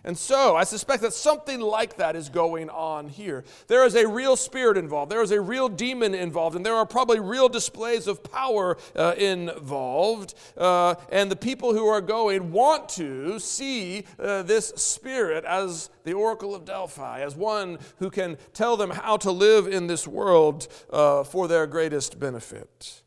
And 0.04 0.18
so 0.18 0.54
I 0.54 0.64
suspect 0.64 1.02
that 1.02 1.14
something 1.14 1.60
like 1.60 1.96
that 1.96 2.14
is 2.14 2.28
going 2.28 2.68
on 2.68 3.08
here. 3.08 3.42
There 3.68 3.86
is 3.86 3.94
a 3.94 4.06
real 4.06 4.36
spirit 4.36 4.76
involved, 4.76 5.10
there 5.10 5.22
is 5.22 5.30
a 5.30 5.40
real 5.40 5.68
demon 5.68 6.14
involved, 6.14 6.56
and 6.56 6.64
there 6.64 6.74
are 6.74 6.84
probably 6.84 7.20
real 7.20 7.48
displays 7.48 8.06
of 8.06 8.22
power 8.22 8.76
uh, 8.94 9.14
involved. 9.16 10.34
Uh, 10.56 10.96
and 11.10 11.30
the 11.30 11.36
people 11.36 11.72
who 11.72 11.86
are 11.86 12.02
going 12.02 12.52
want 12.52 12.88
to 12.90 13.38
see 13.38 14.04
uh, 14.18 14.42
this 14.42 14.68
spirit 14.76 15.44
as 15.46 15.88
the 16.04 16.12
oracle 16.12 16.54
of 16.54 16.66
Delphi, 16.66 17.22
as 17.22 17.34
one 17.34 17.78
who 17.98 18.10
can 18.10 18.36
tell 18.52 18.76
them 18.76 18.90
how 18.90 19.16
to 19.16 19.30
live 19.30 19.66
in 19.66 19.86
this 19.86 20.06
world 20.06 20.68
uh, 20.92 21.24
for 21.24 21.48
their 21.48 21.66
greatest 21.66 22.20
benefit. 22.20 23.00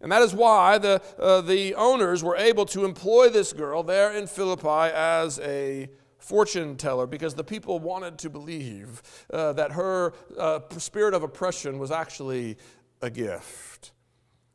And 0.00 0.10
that 0.10 0.22
is 0.22 0.34
why 0.34 0.78
the, 0.78 1.02
uh, 1.18 1.42
the 1.42 1.74
owners 1.74 2.24
were 2.24 2.36
able 2.36 2.64
to 2.66 2.84
employ 2.84 3.28
this 3.28 3.52
girl 3.52 3.82
there 3.82 4.12
in 4.12 4.26
Philippi 4.26 4.92
as 4.94 5.38
a 5.40 5.90
fortune 6.20 6.76
teller 6.76 7.06
because 7.06 7.34
the 7.34 7.44
people 7.44 7.78
wanted 7.78 8.18
to 8.18 8.30
believe 8.30 9.02
uh, 9.32 9.52
that 9.54 9.72
her 9.72 10.12
uh, 10.38 10.60
spirit 10.78 11.14
of 11.14 11.22
oppression 11.22 11.78
was 11.78 11.90
actually 11.90 12.56
a 13.02 13.10
gift. 13.10 13.92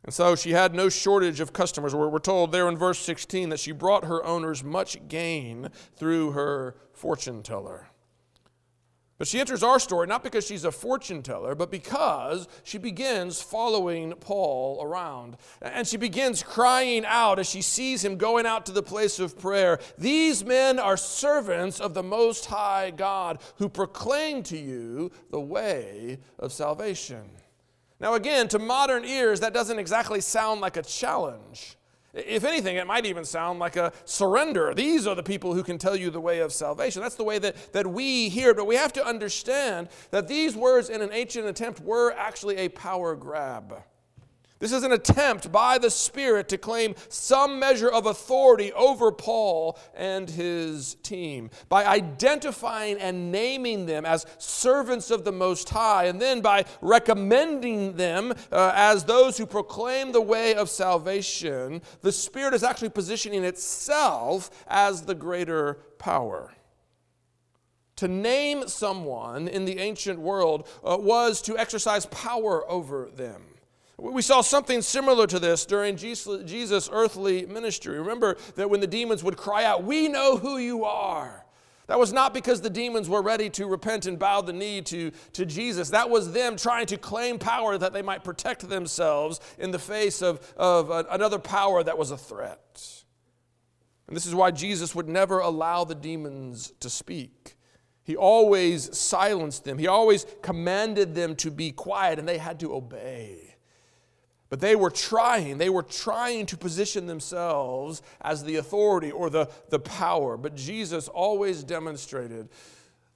And 0.04 0.14
so 0.14 0.36
she 0.36 0.52
had 0.52 0.76
no 0.76 0.88
shortage 0.88 1.40
of 1.40 1.52
customers. 1.52 1.96
We're, 1.96 2.08
we're 2.08 2.20
told 2.20 2.52
there 2.52 2.70
in 2.70 2.78
verse 2.78 3.00
16 3.00 3.50
that 3.50 3.60
she 3.60 3.72
brought 3.72 4.06
her 4.06 4.24
owners 4.24 4.64
much 4.64 5.08
gain 5.08 5.70
through 5.96 6.32
her 6.32 6.76
fortune 6.94 7.42
teller. 7.42 7.88
But 9.18 9.28
she 9.28 9.40
enters 9.40 9.64
our 9.64 9.80
story 9.80 10.08
not 10.08 10.24
because 10.24 10.46
she's 10.46 10.66
a 10.66 10.72
fortune 10.72 11.24
teller, 11.24 11.56
but 11.56 11.72
because 11.72 12.50
she 12.64 12.78
begins 12.78 13.42
following 13.42 14.12
Paul 14.14 14.84
around. 14.84 15.38
And 15.62 15.88
she 15.88 15.96
begins 15.96 16.44
crying 16.44 17.06
out 17.06 17.40
as 17.40 17.50
she 17.50 17.62
sees 17.62 18.04
him 18.04 18.18
going 18.18 18.46
out 18.46 18.66
to 18.66 18.74
the 18.74 18.84
place 18.84 19.20
of 19.20 19.40
prayer 19.40 19.80
These 19.98 20.44
men 20.44 20.80
are 20.80 20.98
servants 20.98 21.80
of 21.80 21.94
the 21.94 22.04
Most 22.04 22.48
High 22.48 22.92
God 22.92 23.40
who 23.58 23.70
proclaim 23.70 24.44
to 24.44 24.58
you 24.58 25.12
the 25.32 25.40
way 25.40 26.20
of 26.38 26.52
salvation. 26.52 27.30
Now, 28.02 28.16
again, 28.16 28.50
to 28.50 28.60
modern 28.60 29.06
ears, 29.06 29.40
that 29.40 29.54
doesn't 29.54 29.80
exactly 29.80 30.20
sound 30.20 30.60
like 30.60 30.76
a 30.76 30.82
challenge. 30.82 31.78
If 32.16 32.46
anything, 32.46 32.78
it 32.78 32.88
might 32.88 33.06
even 33.06 33.26
sound 33.26 33.60
like 33.60 33.76
a 33.76 33.92
surrender. 34.06 34.74
These 34.74 35.06
are 35.06 35.16
the 35.16 35.24
people 35.24 35.54
who 35.54 35.64
can 35.64 35.78
tell 35.78 35.98
you 35.98 36.10
the 36.10 36.22
way 36.22 36.40
of 36.40 36.54
salvation. 36.54 37.02
That's 37.02 37.16
the 37.16 37.26
way 37.26 37.40
that, 37.40 37.74
that 37.74 37.86
we 37.86 38.30
hear. 38.30 38.54
But 38.54 38.68
we 38.68 38.76
have 38.76 38.94
to 38.94 39.06
understand 39.06 39.90
that 40.12 40.30
these 40.30 40.56
words 40.56 40.90
in 40.90 41.02
an 41.02 41.10
ancient 41.12 41.46
attempt 41.46 41.82
were 41.82 42.14
actually 42.14 42.58
a 42.58 42.70
power 42.70 43.16
grab. 43.16 43.84
This 44.58 44.72
is 44.72 44.84
an 44.84 44.94
attempt 44.94 45.52
by 45.52 45.78
the 45.78 45.90
Spirit 45.90 46.48
to 46.48 46.58
claim 46.58 46.96
some 47.10 47.60
measure 47.60 47.90
of 47.90 48.06
authority 48.06 48.72
over 48.72 49.12
Paul 49.12 49.78
and 49.94 50.30
his 50.30 50.96
team 51.04 51.50
by 51.68 51.86
identifying 51.86 52.98
and 52.98 53.34
naming 53.34 53.86
them 53.86 54.06
as 54.06 54.26
servants 54.38 55.12
of 55.12 55.26
the 55.26 55.34
Most 55.34 55.70
High, 55.70 56.06
and 56.06 56.22
then 56.22 56.40
by 56.40 56.64
recommending 56.82 57.98
them 57.98 58.32
uh, 58.50 58.72
as 58.74 59.04
those 59.04 59.38
who 59.38 59.46
proclaim 59.46 60.14
the 60.14 60.22
way 60.22 60.56
of 60.56 60.70
salvation. 60.70 61.82
The 62.00 62.14
Spirit 62.14 62.54
is 62.54 62.64
actually 62.64 62.90
positioning 62.90 63.44
itself 63.44 64.50
as 64.68 65.02
the 65.02 65.16
greater 65.16 65.80
power. 66.00 66.54
To 67.98 68.08
name 68.08 68.70
someone 68.70 69.50
in 69.50 69.66
the 69.66 69.80
ancient 69.80 70.20
world 70.20 70.68
uh, 70.82 70.98
was 70.98 71.42
to 71.44 71.58
exercise 71.58 72.06
power 72.06 72.70
over 72.72 73.10
them. 73.14 73.42
We 73.98 74.22
saw 74.22 74.42
something 74.42 74.82
similar 74.82 75.26
to 75.28 75.40
this 75.40 75.66
during 75.66 75.96
Jesus' 75.96 76.90
earthly 76.92 77.46
ministry. 77.46 77.98
Remember 77.98 78.36
that 78.56 78.70
when 78.70 78.82
the 78.82 78.88
demons 78.88 79.24
would 79.24 79.38
cry 79.38 79.64
out, 79.64 79.84
We 79.84 80.08
know 80.08 80.38
who 80.38 80.58
you 80.58 80.84
are. 80.84 81.46
That 81.88 82.00
was 82.00 82.12
not 82.12 82.34
because 82.34 82.62
the 82.62 82.70
demons 82.70 83.08
were 83.08 83.22
ready 83.22 83.50
to 83.52 83.68
repent 83.68 84.08
and 84.08 84.18
bow 84.18 84.42
the 84.42 84.54
knee 84.54 84.82
to, 84.82 85.12
to 85.34 85.46
Jesus. 85.46 85.92
That 85.92 86.10
was 86.10 86.34
them 86.34 86.58
trying 86.58 86.88
to 86.88 86.98
claim 86.98 87.38
power 87.38 87.78
that 87.78 87.94
they 87.94 88.02
might 88.02 88.24
protect 88.24 88.68
themselves 88.68 89.40
in 89.60 89.70
the 89.72 89.80
face 89.80 90.24
of, 90.24 90.42
of 90.58 90.90
another 90.90 91.38
power 91.38 91.84
that 91.84 91.98
was 91.98 92.10
a 92.10 92.18
threat. 92.18 93.04
And 94.08 94.16
this 94.16 94.26
is 94.26 94.34
why 94.34 94.52
Jesus 94.52 94.96
would 94.96 95.08
never 95.08 95.40
allow 95.40 95.84
the 95.84 95.96
demons 95.96 96.74
to 96.80 96.90
speak. 96.90 97.56
He 98.04 98.16
always 98.16 98.96
silenced 98.98 99.64
them, 99.64 99.78
he 99.78 99.88
always 99.88 100.26
commanded 100.42 101.16
them 101.16 101.36
to 101.38 101.52
be 101.52 101.72
quiet, 101.72 102.20
and 102.20 102.28
they 102.28 102.38
had 102.38 102.60
to 102.60 102.74
obey. 102.74 103.45
But 104.50 104.60
they 104.60 104.76
were 104.76 104.92
trying, 104.92 105.58
they 105.58 105.70
were 105.70 105.84
trying 105.84 106.46
to 106.48 106.58
position 106.58 107.08
themselves 107.08 108.02
as 108.22 108.44
the 108.44 108.58
authority 108.58 109.12
or 109.12 109.30
the, 109.30 109.50
the 109.70 109.80
power. 109.80 110.38
But 110.38 110.56
Jesus 110.56 111.08
always 111.08 111.64
demonstrated 111.64 112.50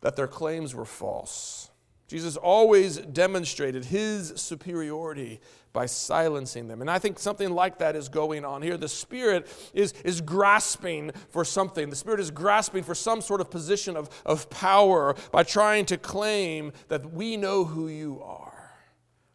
that 0.02 0.16
their 0.16 0.28
claims 0.28 0.74
were 0.74 0.86
false. 0.86 1.70
Jesus 2.08 2.36
always 2.36 2.98
demonstrated 2.98 3.86
his 3.86 4.34
superiority 4.36 5.40
by 5.74 5.86
silencing 5.86 6.68
them. 6.68 6.82
And 6.82 6.90
I 6.90 6.98
think 6.98 7.20
something 7.20 7.52
like 7.52 7.78
that 7.78 7.96
is 7.96 8.10
going 8.10 8.44
on 8.44 8.64
here. 8.64 8.78
The 8.78 8.90
Spirit 8.90 9.48
is, 9.76 9.94
is 10.04 10.20
grasping 10.20 11.12
for 11.30 11.46
something. 11.46 11.92
The 11.92 11.96
Spirit 11.96 12.20
is 12.20 12.32
grasping 12.32 12.82
for 12.82 12.96
some 12.96 13.22
sort 13.22 13.42
of 13.42 13.52
position 13.52 13.96
of, 13.96 14.10
of 14.26 14.50
power 14.50 15.16
by 15.32 15.44
trying 15.44 15.86
to 15.86 15.98
claim 15.98 16.74
that 16.88 17.14
we 17.14 17.38
know 17.38 17.64
who 17.64 17.88
you 17.88 18.20
are. 18.24 18.49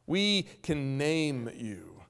We 0.06 0.42
can 0.62 0.98
name 0.98 1.50
you. 1.56 2.02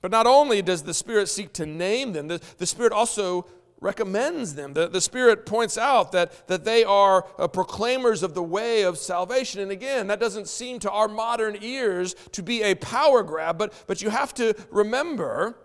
But 0.00 0.10
not 0.10 0.26
only 0.26 0.62
does 0.62 0.82
the 0.82 0.94
Spirit 0.94 1.28
seek 1.28 1.52
to 1.54 1.66
name 1.66 2.12
them, 2.12 2.28
the, 2.28 2.40
the 2.58 2.66
Spirit 2.66 2.92
also 2.92 3.46
recommends 3.80 4.54
them. 4.54 4.72
The, 4.72 4.88
the 4.88 5.00
Spirit 5.00 5.46
points 5.46 5.76
out 5.76 6.12
that, 6.12 6.46
that 6.48 6.64
they 6.64 6.84
are 6.84 7.26
uh, 7.38 7.48
proclaimers 7.48 8.22
of 8.22 8.34
the 8.34 8.42
way 8.42 8.82
of 8.82 8.98
salvation. 8.98 9.60
And 9.60 9.70
again, 9.70 10.06
that 10.06 10.20
doesn't 10.20 10.48
seem 10.48 10.78
to 10.80 10.90
our 10.90 11.08
modern 11.08 11.58
ears 11.60 12.14
to 12.32 12.42
be 12.42 12.62
a 12.62 12.74
power 12.74 13.22
grab, 13.22 13.58
but, 13.58 13.72
but 13.86 14.00
you 14.00 14.10
have 14.10 14.32
to 14.34 14.54
remember 14.70 15.58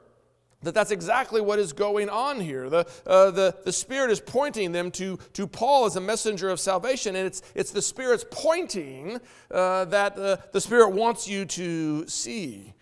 that 0.64 0.74
that's 0.74 0.92
exactly 0.92 1.42
what 1.42 1.60
is 1.60 1.74
going 1.74 2.10
on 2.10 2.40
here. 2.40 2.70
The, 2.70 2.88
uh, 3.06 3.32
the, 3.32 3.56
the 3.64 3.72
Spirit 3.72 4.12
is 4.12 4.20
pointing 4.20 4.72
them 4.72 4.92
to, 4.92 5.18
to 5.34 5.48
Paul 5.48 5.86
as 5.86 5.96
a 5.96 6.02
messenger 6.02 6.50
of 6.50 6.60
salvation, 6.60 7.16
and 7.16 7.26
it's, 7.26 7.42
it's 7.56 7.72
the 7.72 7.82
Spirit's 7.82 8.26
pointing 8.30 9.20
uh, 9.50 9.86
that 9.86 10.18
uh, 10.18 10.38
the 10.52 10.62
Spirit 10.62 10.90
wants 10.90 11.28
you 11.28 11.46
to 11.46 12.08
see. 12.08 12.74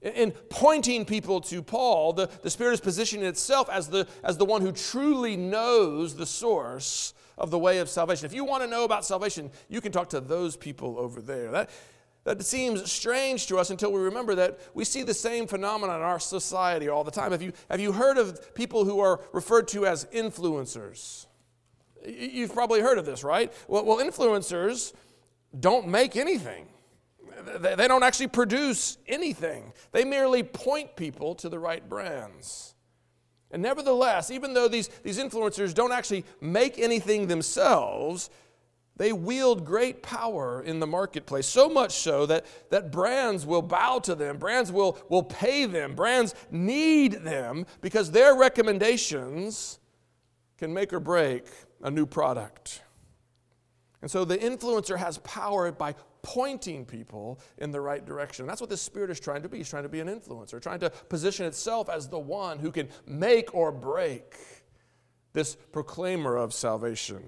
In 0.00 0.30
pointing 0.48 1.04
people 1.04 1.40
to 1.42 1.60
Paul, 1.60 2.12
the, 2.12 2.30
the 2.42 2.50
Spirit 2.50 2.74
is 2.74 2.80
positioning 2.80 3.26
itself 3.26 3.68
as 3.68 3.88
the, 3.88 4.06
as 4.22 4.36
the 4.36 4.44
one 4.44 4.62
who 4.62 4.70
truly 4.70 5.36
knows 5.36 6.14
the 6.14 6.26
source 6.26 7.14
of 7.36 7.50
the 7.50 7.58
way 7.58 7.78
of 7.78 7.88
salvation. 7.88 8.26
If 8.26 8.32
you 8.32 8.44
want 8.44 8.62
to 8.62 8.68
know 8.68 8.84
about 8.84 9.04
salvation, 9.04 9.50
you 9.68 9.80
can 9.80 9.92
talk 9.92 10.08
to 10.10 10.20
those 10.20 10.56
people 10.56 10.98
over 10.98 11.20
there. 11.20 11.50
That, 11.50 11.70
that 12.36 12.44
seems 12.44 12.92
strange 12.92 13.46
to 13.46 13.58
us 13.58 13.70
until 13.70 13.90
we 13.90 14.00
remember 14.00 14.34
that 14.34 14.58
we 14.74 14.84
see 14.84 15.02
the 15.02 15.14
same 15.14 15.46
phenomenon 15.46 15.96
in 15.96 16.02
our 16.02 16.20
society 16.20 16.88
all 16.88 17.02
the 17.02 17.10
time. 17.10 17.32
Have 17.32 17.40
you, 17.40 17.52
have 17.70 17.80
you 17.80 17.92
heard 17.92 18.18
of 18.18 18.54
people 18.54 18.84
who 18.84 19.00
are 19.00 19.20
referred 19.32 19.68
to 19.68 19.86
as 19.86 20.04
influencers? 20.06 21.26
You've 22.06 22.52
probably 22.52 22.80
heard 22.80 22.98
of 22.98 23.06
this, 23.06 23.24
right? 23.24 23.52
Well, 23.66 23.84
well 23.84 23.98
influencers 23.98 24.92
don't 25.58 25.88
make 25.88 26.16
anything. 26.16 26.66
They 27.60 27.88
don't 27.88 28.02
actually 28.02 28.28
produce 28.28 28.98
anything. 29.06 29.72
They 29.92 30.04
merely 30.04 30.42
point 30.42 30.96
people 30.96 31.34
to 31.36 31.48
the 31.48 31.58
right 31.58 31.88
brands. 31.88 32.74
And 33.50 33.62
nevertheless, 33.62 34.30
even 34.30 34.52
though 34.52 34.68
these, 34.68 34.88
these 35.02 35.18
influencers 35.18 35.72
don't 35.72 35.92
actually 35.92 36.26
make 36.42 36.78
anything 36.78 37.26
themselves, 37.26 38.28
they 38.98 39.12
wield 39.12 39.64
great 39.64 40.02
power 40.02 40.62
in 40.62 40.80
the 40.80 40.86
marketplace, 40.86 41.46
so 41.46 41.68
much 41.68 41.92
so 41.92 42.26
that, 42.26 42.44
that 42.70 42.92
brands 42.92 43.46
will 43.46 43.62
bow 43.62 44.00
to 44.00 44.14
them, 44.14 44.36
brands 44.36 44.70
will, 44.70 44.98
will 45.08 45.22
pay 45.22 45.64
them, 45.64 45.94
brands 45.94 46.34
need 46.50 47.12
them 47.12 47.64
because 47.80 48.10
their 48.10 48.36
recommendations 48.36 49.78
can 50.58 50.74
make 50.74 50.92
or 50.92 51.00
break 51.00 51.46
a 51.82 51.90
new 51.90 52.04
product. 52.04 52.82
And 54.02 54.10
so 54.10 54.24
the 54.24 54.36
influencer 54.36 54.96
has 54.96 55.18
power 55.18 55.72
by 55.72 55.94
pointing 56.22 56.84
people 56.84 57.40
in 57.58 57.70
the 57.70 57.80
right 57.80 58.04
direction. 58.04 58.46
That's 58.46 58.60
what 58.60 58.70
the 58.70 58.76
Spirit 58.76 59.10
is 59.10 59.20
trying 59.20 59.42
to 59.42 59.48
be. 59.48 59.58
He's 59.58 59.70
trying 59.70 59.84
to 59.84 59.88
be 59.88 60.00
an 60.00 60.08
influencer, 60.08 60.60
trying 60.60 60.80
to 60.80 60.90
position 60.90 61.46
itself 61.46 61.88
as 61.88 62.08
the 62.08 62.18
one 62.18 62.58
who 62.58 62.70
can 62.70 62.88
make 63.06 63.54
or 63.54 63.72
break 63.72 64.36
this 65.32 65.54
proclaimer 65.72 66.36
of 66.36 66.52
salvation. 66.52 67.22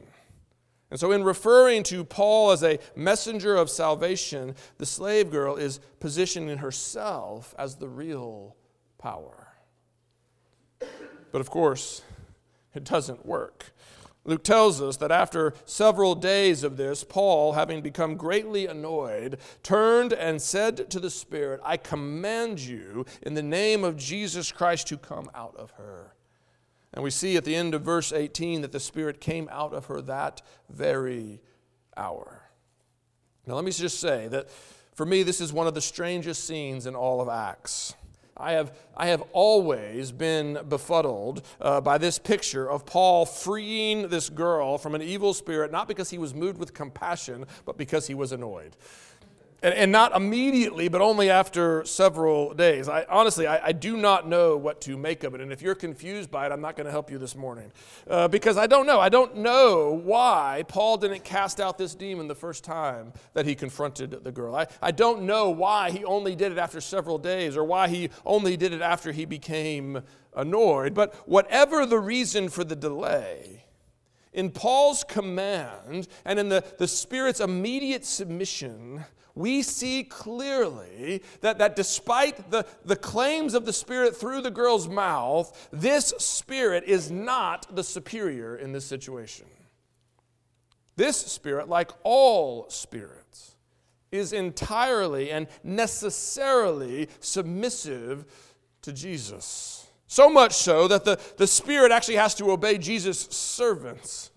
And 0.90 0.98
so, 0.98 1.12
in 1.12 1.22
referring 1.22 1.84
to 1.84 2.04
Paul 2.04 2.50
as 2.50 2.64
a 2.64 2.78
messenger 2.96 3.54
of 3.54 3.70
salvation, 3.70 4.56
the 4.78 4.86
slave 4.86 5.30
girl 5.30 5.56
is 5.56 5.78
positioning 6.00 6.58
herself 6.58 7.54
as 7.58 7.76
the 7.76 7.88
real 7.88 8.56
power. 8.98 9.48
But 11.32 11.40
of 11.40 11.48
course, 11.48 12.02
it 12.74 12.84
doesn't 12.84 13.24
work. 13.24 13.72
Luke 14.24 14.44
tells 14.44 14.82
us 14.82 14.98
that 14.98 15.10
after 15.10 15.54
several 15.64 16.14
days 16.14 16.62
of 16.62 16.76
this, 16.76 17.04
Paul, 17.04 17.54
having 17.54 17.80
become 17.80 18.16
greatly 18.16 18.66
annoyed, 18.66 19.38
turned 19.62 20.12
and 20.12 20.42
said 20.42 20.90
to 20.90 21.00
the 21.00 21.08
Spirit, 21.08 21.60
I 21.64 21.76
command 21.78 22.60
you 22.60 23.06
in 23.22 23.34
the 23.34 23.42
name 23.42 23.82
of 23.82 23.96
Jesus 23.96 24.52
Christ 24.52 24.88
to 24.88 24.98
come 24.98 25.30
out 25.34 25.56
of 25.56 25.70
her. 25.72 26.14
And 26.92 27.04
we 27.04 27.10
see 27.10 27.36
at 27.36 27.44
the 27.44 27.54
end 27.54 27.74
of 27.74 27.82
verse 27.82 28.12
18 28.12 28.62
that 28.62 28.72
the 28.72 28.80
Spirit 28.80 29.20
came 29.20 29.48
out 29.52 29.72
of 29.72 29.86
her 29.86 30.00
that 30.02 30.42
very 30.68 31.40
hour. 31.96 32.50
Now, 33.46 33.54
let 33.54 33.64
me 33.64 33.70
just 33.70 34.00
say 34.00 34.28
that 34.28 34.50
for 34.94 35.06
me, 35.06 35.22
this 35.22 35.40
is 35.40 35.52
one 35.52 35.66
of 35.66 35.74
the 35.74 35.80
strangest 35.80 36.44
scenes 36.46 36.86
in 36.86 36.94
all 36.94 37.20
of 37.20 37.28
Acts. 37.28 37.94
I 38.36 38.52
have, 38.52 38.76
I 38.96 39.08
have 39.08 39.22
always 39.32 40.12
been 40.12 40.58
befuddled 40.68 41.42
uh, 41.60 41.80
by 41.80 41.98
this 41.98 42.18
picture 42.18 42.68
of 42.68 42.86
Paul 42.86 43.26
freeing 43.26 44.08
this 44.08 44.30
girl 44.30 44.78
from 44.78 44.94
an 44.94 45.02
evil 45.02 45.34
spirit, 45.34 45.70
not 45.70 45.88
because 45.88 46.10
he 46.10 46.18
was 46.18 46.34
moved 46.34 46.58
with 46.58 46.72
compassion, 46.72 47.44
but 47.66 47.76
because 47.76 48.06
he 48.06 48.14
was 48.14 48.32
annoyed. 48.32 48.76
And, 49.62 49.74
and 49.74 49.92
not 49.92 50.16
immediately, 50.16 50.88
but 50.88 51.02
only 51.02 51.28
after 51.28 51.84
several 51.84 52.54
days. 52.54 52.88
I, 52.88 53.04
honestly, 53.10 53.46
I, 53.46 53.66
I, 53.66 53.72
do 53.72 53.96
not 53.96 54.26
know 54.26 54.56
what 54.56 54.80
to 54.82 54.96
make 54.96 55.22
of 55.22 55.34
it. 55.34 55.42
And 55.42 55.52
if 55.52 55.60
you're 55.60 55.74
confused 55.74 56.30
by 56.30 56.46
it, 56.46 56.52
I'm 56.52 56.62
not 56.62 56.76
going 56.76 56.86
to 56.86 56.90
help 56.90 57.10
you 57.10 57.18
this 57.18 57.36
morning. 57.36 57.70
Uh, 58.08 58.26
because 58.26 58.56
I 58.56 58.66
don't 58.66 58.86
know. 58.86 59.00
I 59.00 59.10
don't 59.10 59.36
know 59.36 60.00
why 60.02 60.64
Paul 60.66 60.96
didn't 60.96 61.24
cast 61.24 61.60
out 61.60 61.76
this 61.76 61.94
demon 61.94 62.26
the 62.26 62.34
first 62.34 62.64
time 62.64 63.12
that 63.34 63.44
he 63.44 63.54
confronted 63.54 64.24
the 64.24 64.32
girl. 64.32 64.54
I, 64.54 64.66
I 64.80 64.92
don't 64.92 65.22
know 65.22 65.50
why 65.50 65.90
he 65.90 66.04
only 66.06 66.34
did 66.34 66.52
it 66.52 66.58
after 66.58 66.80
several 66.80 67.18
days 67.18 67.54
or 67.54 67.64
why 67.64 67.88
he 67.88 68.08
only 68.24 68.56
did 68.56 68.72
it 68.72 68.80
after 68.80 69.12
he 69.12 69.26
became 69.26 70.02
annoyed. 70.34 70.94
But 70.94 71.14
whatever 71.28 71.84
the 71.84 71.98
reason 71.98 72.48
for 72.48 72.64
the 72.64 72.76
delay, 72.76 73.64
in 74.32 74.50
Paul's 74.50 75.04
command 75.04 76.08
and 76.24 76.38
in 76.38 76.48
the, 76.48 76.64
the 76.78 76.88
Spirit's 76.88 77.40
immediate 77.40 78.04
submission, 78.04 79.04
we 79.34 79.62
see 79.62 80.04
clearly 80.04 81.22
that, 81.40 81.58
that 81.58 81.76
despite 81.76 82.50
the, 82.50 82.66
the 82.84 82.96
claims 82.96 83.54
of 83.54 83.64
the 83.64 83.72
Spirit 83.72 84.16
through 84.16 84.42
the 84.42 84.50
girl's 84.50 84.88
mouth, 84.88 85.68
this 85.72 86.12
Spirit 86.18 86.84
is 86.84 87.10
not 87.10 87.74
the 87.74 87.84
superior 87.84 88.56
in 88.56 88.72
this 88.72 88.84
situation. 88.84 89.46
This 90.96 91.16
Spirit, 91.16 91.68
like 91.68 91.90
all 92.02 92.68
spirits, 92.68 93.56
is 94.12 94.32
entirely 94.32 95.30
and 95.30 95.46
necessarily 95.62 97.08
submissive 97.20 98.24
to 98.82 98.92
Jesus. 98.92 99.86
So 100.06 100.28
much 100.28 100.54
so 100.54 100.88
that 100.88 101.04
the, 101.04 101.20
the 101.36 101.46
Spirit 101.46 101.92
actually 101.92 102.16
has 102.16 102.34
to 102.34 102.50
obey 102.50 102.78
Jesus' 102.78 103.20
servants. 103.30 104.32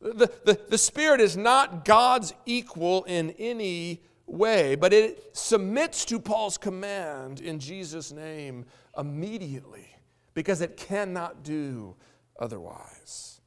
The, 0.00 0.30
the, 0.44 0.60
the 0.68 0.78
Spirit 0.78 1.20
is 1.20 1.36
not 1.36 1.84
God's 1.84 2.32
equal 2.46 3.04
in 3.04 3.30
any 3.38 4.02
way, 4.26 4.74
but 4.74 4.92
it 4.92 5.36
submits 5.36 6.04
to 6.06 6.20
Paul's 6.20 6.58
command 6.58 7.40
in 7.40 7.58
Jesus' 7.58 8.12
name 8.12 8.66
immediately 8.96 9.88
because 10.34 10.60
it 10.60 10.76
cannot 10.76 11.42
do 11.42 11.96
otherwise. 12.38 13.40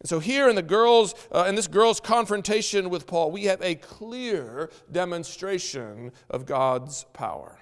And 0.00 0.08
so 0.08 0.18
here 0.18 0.48
in 0.48 0.56
the 0.56 0.62
girls, 0.62 1.14
uh, 1.32 1.46
in 1.48 1.54
this 1.54 1.68
girl's 1.68 2.00
confrontation 2.00 2.90
with 2.90 3.06
Paul, 3.06 3.30
we 3.30 3.44
have 3.44 3.62
a 3.62 3.76
clear 3.76 4.70
demonstration 4.90 6.12
of 6.28 6.46
God's 6.46 7.04
power. 7.12 7.58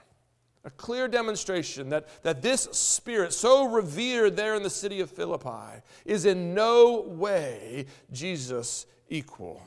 A 0.65 0.71
clear 0.71 1.09
demonstration 1.09 1.91
that, 1.91 2.09
that 2.23 2.41
this 2.41 2.63
spirit, 2.73 3.33
so 3.35 3.69
revered 3.69 4.37
there 4.37 4.55
in 4.55 4.63
the 4.63 4.71
city 4.71 5.01
of 5.01 5.11
Philippi, 5.11 5.83
is 6.05 6.25
in 6.25 6.55
no 6.55 7.03
way 7.03 7.87
Jesus' 8.11 8.87
equal. 9.09 9.63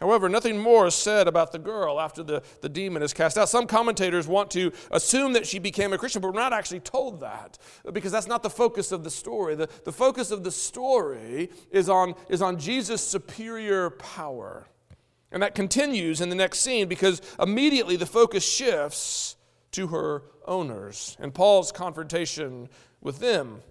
However, 0.00 0.28
nothing 0.28 0.58
more 0.58 0.86
is 0.86 0.94
said 0.94 1.26
about 1.26 1.50
the 1.50 1.58
girl 1.58 2.00
after 2.00 2.22
the, 2.22 2.42
the 2.60 2.68
demon 2.68 3.02
is 3.02 3.12
cast 3.12 3.36
out. 3.36 3.48
Some 3.48 3.66
commentators 3.66 4.28
want 4.28 4.50
to 4.52 4.72
assume 4.92 5.32
that 5.32 5.44
she 5.46 5.58
became 5.58 5.92
a 5.92 5.98
Christian, 5.98 6.22
but 6.22 6.32
we're 6.32 6.40
not 6.40 6.52
actually 6.52 6.80
told 6.80 7.20
that 7.20 7.58
because 7.92 8.12
that's 8.12 8.28
not 8.28 8.44
the 8.44 8.50
focus 8.50 8.92
of 8.92 9.02
the 9.02 9.10
story. 9.10 9.56
The, 9.56 9.68
the 9.84 9.92
focus 9.92 10.30
of 10.30 10.44
the 10.44 10.52
story 10.52 11.50
is 11.70 11.88
on, 11.88 12.14
is 12.28 12.40
on 12.40 12.58
Jesus' 12.58 13.02
superior 13.02 13.90
power. 13.90 14.68
And 15.32 15.42
that 15.42 15.56
continues 15.56 16.20
in 16.20 16.28
the 16.28 16.36
next 16.36 16.60
scene 16.60 16.86
because 16.86 17.20
immediately 17.40 17.96
the 17.96 18.06
focus 18.06 18.48
shifts 18.48 19.36
to 19.72 19.88
her 19.88 20.22
owners 20.46 21.16
and 21.20 21.34
Paul's 21.34 21.72
confrontation 21.72 22.68
with 23.00 23.18
them. 23.20 23.62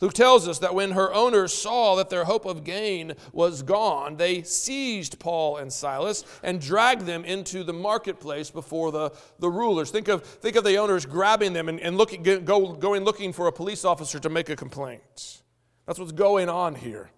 Luke 0.00 0.12
tells 0.12 0.48
us 0.48 0.58
that 0.58 0.74
when 0.74 0.90
her 0.90 1.14
owners 1.14 1.54
saw 1.54 1.94
that 1.96 2.10
their 2.10 2.24
hope 2.24 2.44
of 2.44 2.64
gain 2.64 3.14
was 3.32 3.62
gone, 3.62 4.16
they 4.16 4.42
seized 4.42 5.18
Paul 5.18 5.56
and 5.56 5.72
Silas 5.72 6.24
and 6.42 6.60
dragged 6.60 7.06
them 7.06 7.24
into 7.24 7.64
the 7.64 7.72
marketplace 7.72 8.50
before 8.50 8.92
the, 8.92 9.12
the 9.38 9.48
rulers. 9.48 9.90
Think 9.90 10.08
of, 10.08 10.22
think 10.24 10.56
of 10.56 10.64
the 10.64 10.76
owners 10.76 11.06
grabbing 11.06 11.52
them 11.52 11.68
and, 11.68 11.80
and 11.80 11.96
looking, 11.96 12.22
go, 12.22 12.74
going 12.74 13.04
looking 13.04 13.32
for 13.32 13.46
a 13.46 13.52
police 13.52 13.84
officer 13.84 14.18
to 14.18 14.28
make 14.28 14.50
a 14.50 14.56
complaint. 14.56 15.42
That's 15.86 15.98
what's 15.98 16.12
going 16.12 16.48
on 16.48 16.74
here. 16.74 17.10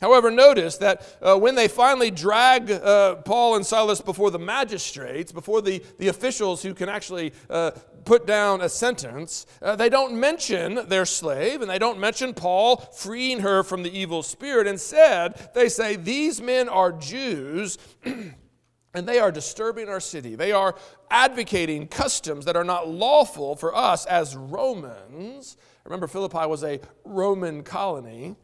However, 0.00 0.30
notice 0.30 0.76
that 0.78 1.16
uh, 1.22 1.38
when 1.38 1.54
they 1.54 1.68
finally 1.68 2.10
drag 2.10 2.70
uh, 2.70 3.16
Paul 3.16 3.56
and 3.56 3.64
Silas 3.64 4.02
before 4.02 4.30
the 4.30 4.38
magistrates, 4.38 5.32
before 5.32 5.62
the, 5.62 5.82
the 5.98 6.08
officials 6.08 6.62
who 6.62 6.74
can 6.74 6.90
actually 6.90 7.32
uh, 7.48 7.70
put 8.04 8.26
down 8.26 8.60
a 8.60 8.68
sentence, 8.68 9.46
uh, 9.62 9.74
they 9.74 9.88
don't 9.88 10.18
mention 10.18 10.86
their 10.88 11.06
slave 11.06 11.62
and 11.62 11.70
they 11.70 11.78
don't 11.78 11.98
mention 11.98 12.34
Paul 12.34 12.76
freeing 12.76 13.40
her 13.40 13.62
from 13.62 13.82
the 13.82 13.98
evil 13.98 14.22
spirit. 14.22 14.66
Instead, 14.66 15.50
they 15.54 15.68
say, 15.70 15.96
These 15.96 16.42
men 16.42 16.68
are 16.68 16.92
Jews. 16.92 17.78
and 18.04 19.06
they 19.06 19.18
are 19.18 19.32
disturbing 19.32 19.88
our 19.88 20.00
city. 20.00 20.34
They 20.34 20.52
are 20.52 20.74
advocating 21.10 21.88
customs 21.88 22.44
that 22.44 22.56
are 22.56 22.64
not 22.64 22.88
lawful 22.88 23.56
for 23.56 23.74
us 23.74 24.04
as 24.06 24.36
Romans. 24.36 25.56
Remember, 25.84 26.06
Philippi 26.06 26.46
was 26.46 26.64
a 26.64 26.80
Roman 27.04 27.62
colony. 27.62 28.36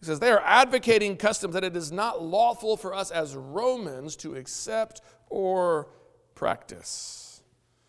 He 0.00 0.06
says, 0.06 0.20
They 0.20 0.30
are 0.30 0.42
advocating 0.44 1.16
customs 1.16 1.54
that 1.54 1.64
it 1.64 1.76
is 1.76 1.92
not 1.92 2.22
lawful 2.22 2.76
for 2.76 2.94
us 2.94 3.10
as 3.10 3.34
Romans 3.34 4.16
to 4.16 4.34
accept 4.34 5.00
or 5.28 5.88
practice. 6.34 7.26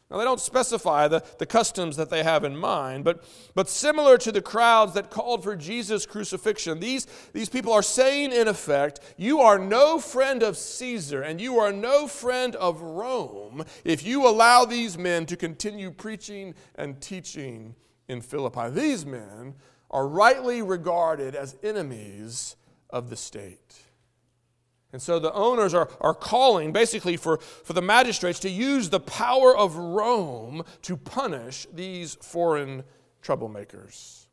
Now, 0.10 0.18
they 0.18 0.24
don't 0.24 0.40
specify 0.40 1.10
the, 1.10 1.22
the 1.38 1.46
customs 1.46 1.98
that 1.98 2.10
they 2.10 2.24
have 2.24 2.46
in 2.46 2.56
mind, 2.56 3.04
but, 3.04 3.26
but 3.56 3.68
similar 3.68 4.18
to 4.20 4.32
the 4.32 4.42
crowds 4.42 4.94
that 4.94 5.10
called 5.10 5.44
for 5.44 5.54
Jesus' 5.54 6.06
crucifixion, 6.06 6.80
these, 6.80 7.08
these 7.34 7.50
people 7.50 7.74
are 7.74 7.82
saying, 7.82 8.32
in 8.32 8.48
effect, 8.48 9.02
You 9.18 9.42
are 9.42 9.60
no 9.60 10.00
friend 10.00 10.44
of 10.44 10.56
Caesar 10.56 11.22
and 11.22 11.42
you 11.42 11.60
are 11.60 11.74
no 11.74 12.08
friend 12.08 12.56
of 12.56 12.82
Rome 12.82 13.66
if 13.84 14.06
you 14.06 14.26
allow 14.26 14.64
these 14.64 14.98
men 14.98 15.26
to 15.26 15.36
continue 15.36 15.92
preaching 15.92 16.56
and 16.76 17.02
teaching 17.02 17.76
in 18.08 18.22
Philippi. 18.22 18.70
These 18.70 19.06
men 19.06 19.56
are 19.90 20.08
rightly 20.08 20.62
regarded 20.62 21.36
as 21.36 21.56
enemies 21.64 22.56
of 22.90 23.10
the 23.10 23.16
state. 23.16 23.76
And 24.94 25.02
so 25.02 25.20
the 25.20 25.34
owners 25.34 25.74
are, 25.74 25.90
are 26.00 26.14
calling 26.14 26.72
basically 26.72 27.18
for, 27.18 27.38
for 27.38 27.74
the 27.74 27.82
magistrates 27.82 28.40
to 28.40 28.50
use 28.50 28.90
the 28.90 29.00
power 29.00 29.56
of 29.56 29.76
Rome 29.76 30.64
to 30.84 30.96
punish 30.96 31.68
these 31.74 32.16
foreign 32.16 32.84
troublemakers. 33.22 34.28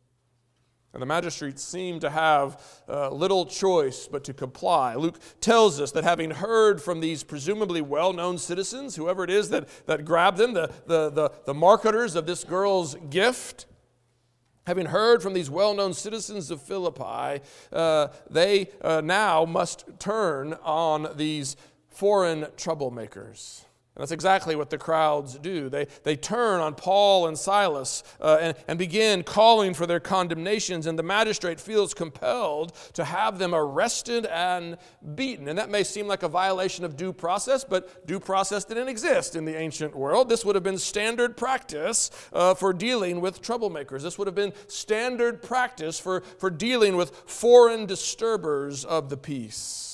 And 0.93 1.03
the 1.03 1.07
magistrates 1.07 1.63
seem 1.63 1.99
to 2.01 2.09
have 2.09 2.63
uh, 2.89 3.11
little 3.11 3.47
choice 3.47 4.07
but 4.07 4.23
to 4.25 4.33
comply. 4.33 4.95
Luke 4.95 5.19
tells 5.41 5.81
us 5.81 5.91
that 5.91 6.05
having 6.05 6.31
heard 6.31 6.81
from 6.81 7.01
these 7.01 7.25
presumably 7.25 7.83
well 7.83 8.13
known 8.13 8.39
citizens, 8.39 8.95
whoever 8.95 9.25
it 9.25 9.31
is 9.31 9.51
that, 9.51 9.69
that 9.87 10.05
grabbed 10.05 10.39
them, 10.39 10.55
the, 10.55 10.71
the, 10.87 11.11
the, 11.11 11.33
the 11.47 11.55
marketers 11.55 12.15
of 12.15 12.27
this 12.27 12.45
girl's 12.45 12.95
gift, 13.11 13.67
Having 14.67 14.87
heard 14.87 15.23
from 15.23 15.35
these 15.35 15.51
well 15.51 15.75
known 15.75 15.93
citizens 15.93 16.51
of 16.51 16.63
Philippi, 16.63 17.43
uh, 17.73 18.09
they 18.31 18.71
uh, 18.81 19.03
now 19.03 19.45
must 19.45 19.85
turn 19.99 20.55
on 20.63 21.09
these 21.17 21.57
foreign 21.91 22.45
troublemakers. 22.57 23.65
And 23.97 24.03
that's 24.03 24.11
exactly 24.11 24.57
what 24.57 24.71
the 24.71 24.79
crowds 24.79 25.39
do. 25.39 25.69
They, 25.69 25.87
they 26.03 26.17
turn 26.17 26.61
on 26.61 26.75
Paul 26.75 27.29
and 27.29 27.39
Silas 27.39 28.03
uh, 28.21 28.39
and, 28.41 28.57
and 28.67 28.77
begin 28.77 29.23
calling 29.23 29.73
for 29.73 29.87
their 29.87 30.01
condemnations, 30.01 30.89
and 30.89 30.99
the 30.99 31.05
magistrate 31.05 31.61
feels 31.61 31.95
compelled 31.95 32.75
to 32.95 33.05
have 33.05 33.39
them 33.39 33.55
arrested 33.55 34.27
and 34.27 34.79
beaten. 35.15 35.47
And 35.47 35.57
that 35.59 35.71
may 35.71 35.85
seem 35.85 36.09
like 36.09 36.25
a 36.25 36.29
violation 36.29 36.85
of 36.85 36.97
due 36.97 37.13
process, 37.13 37.63
but 37.63 38.05
due 38.05 38.19
process 38.19 38.65
didn't 38.65 38.89
exist 38.89 39.37
in 39.37 39.45
the 39.45 39.57
ancient 39.57 39.95
world. 39.95 40.29
This 40.29 40.45
would 40.45 40.57
have 40.57 40.65
been 40.65 40.79
standard 40.79 41.37
practice 41.37 42.11
uh, 42.33 42.55
for 42.55 42.73
dealing 42.73 43.21
with 43.21 43.43
troublemakers. 43.43 44.03
This 44.03 44.19
would 44.19 44.27
have 44.27 44.35
been 44.35 44.55
standard 44.67 45.41
practice 45.41 46.01
for, 46.01 46.23
for 46.39 46.51
dealing 46.51 46.97
with 46.97 47.15
foreign 47.27 47.87
disturbers 47.87 48.85
of 48.85 49.09
the 49.09 49.17
peace. 49.17 49.94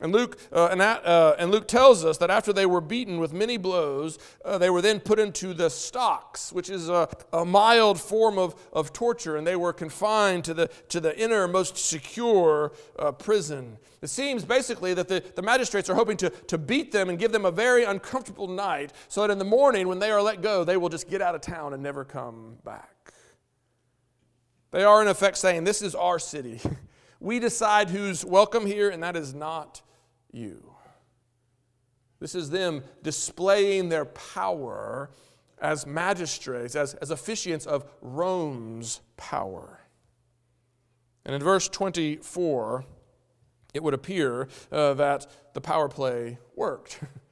And 0.00 0.12
Luke, 0.12 0.38
uh, 0.52 0.68
and, 0.70 0.80
uh, 0.80 1.34
and, 1.40 1.50
Luke 1.50 1.66
tells 1.66 2.04
us 2.04 2.18
that 2.18 2.30
after 2.30 2.52
they 2.52 2.66
were 2.66 2.80
beaten 2.80 3.18
with 3.18 3.32
many 3.32 3.56
blows, 3.56 4.16
uh, 4.44 4.56
they 4.56 4.70
were 4.70 4.80
then 4.80 5.00
put 5.00 5.18
into 5.18 5.52
the 5.52 5.68
stocks, 5.68 6.52
which 6.52 6.70
is 6.70 6.88
a, 6.88 7.08
a, 7.32 7.44
mild 7.44 8.00
form 8.00 8.38
of, 8.38 8.54
of 8.72 8.92
torture, 8.92 9.36
and 9.36 9.44
they 9.44 9.56
were 9.56 9.72
confined 9.72 10.44
to 10.44 10.54
the, 10.54 10.68
to 10.88 11.00
the 11.00 11.18
inner, 11.18 11.48
most 11.48 11.76
secure 11.76 12.70
uh, 12.96 13.10
prison. 13.10 13.76
It 14.00 14.06
seems 14.06 14.44
basically 14.44 14.94
that 14.94 15.08
the, 15.08 15.20
the 15.34 15.42
magistrates 15.42 15.90
are 15.90 15.96
hoping 15.96 16.16
to, 16.18 16.30
to 16.30 16.58
beat 16.58 16.92
them 16.92 17.08
and 17.08 17.18
give 17.18 17.32
them 17.32 17.44
a 17.44 17.50
very 17.50 17.82
uncomfortable 17.82 18.46
night 18.46 18.92
so 19.08 19.22
that 19.22 19.32
in 19.32 19.38
the 19.38 19.44
morning, 19.44 19.88
when 19.88 19.98
they 19.98 20.12
are 20.12 20.22
let 20.22 20.42
go, 20.42 20.62
they 20.62 20.76
will 20.76 20.90
just 20.90 21.10
get 21.10 21.20
out 21.20 21.34
of 21.34 21.40
town 21.40 21.74
and 21.74 21.82
never 21.82 22.04
come 22.04 22.56
back. 22.64 23.12
They 24.70 24.84
are, 24.84 25.02
in 25.02 25.08
effect, 25.08 25.38
saying, 25.38 25.64
This 25.64 25.82
is 25.82 25.96
our 25.96 26.20
city. 26.20 26.60
we 27.20 27.40
decide 27.40 27.90
who's 27.90 28.24
welcome 28.24 28.64
here, 28.64 28.90
and 28.90 29.02
that 29.02 29.16
is 29.16 29.34
not 29.34 29.82
you. 30.32 30.74
This 32.20 32.34
is 32.34 32.50
them 32.50 32.82
displaying 33.02 33.88
their 33.88 34.04
power 34.04 35.10
as 35.60 35.86
magistrates, 35.86 36.74
as, 36.74 36.94
as 36.94 37.10
officiants 37.10 37.66
of 37.66 37.84
Rome's 38.00 39.00
power. 39.16 39.80
And 41.24 41.34
in 41.34 41.42
verse 41.42 41.68
24, 41.68 42.84
it 43.74 43.82
would 43.82 43.94
appear 43.94 44.48
uh, 44.72 44.94
that 44.94 45.26
the 45.54 45.60
power 45.60 45.88
play 45.88 46.38
worked. 46.56 47.00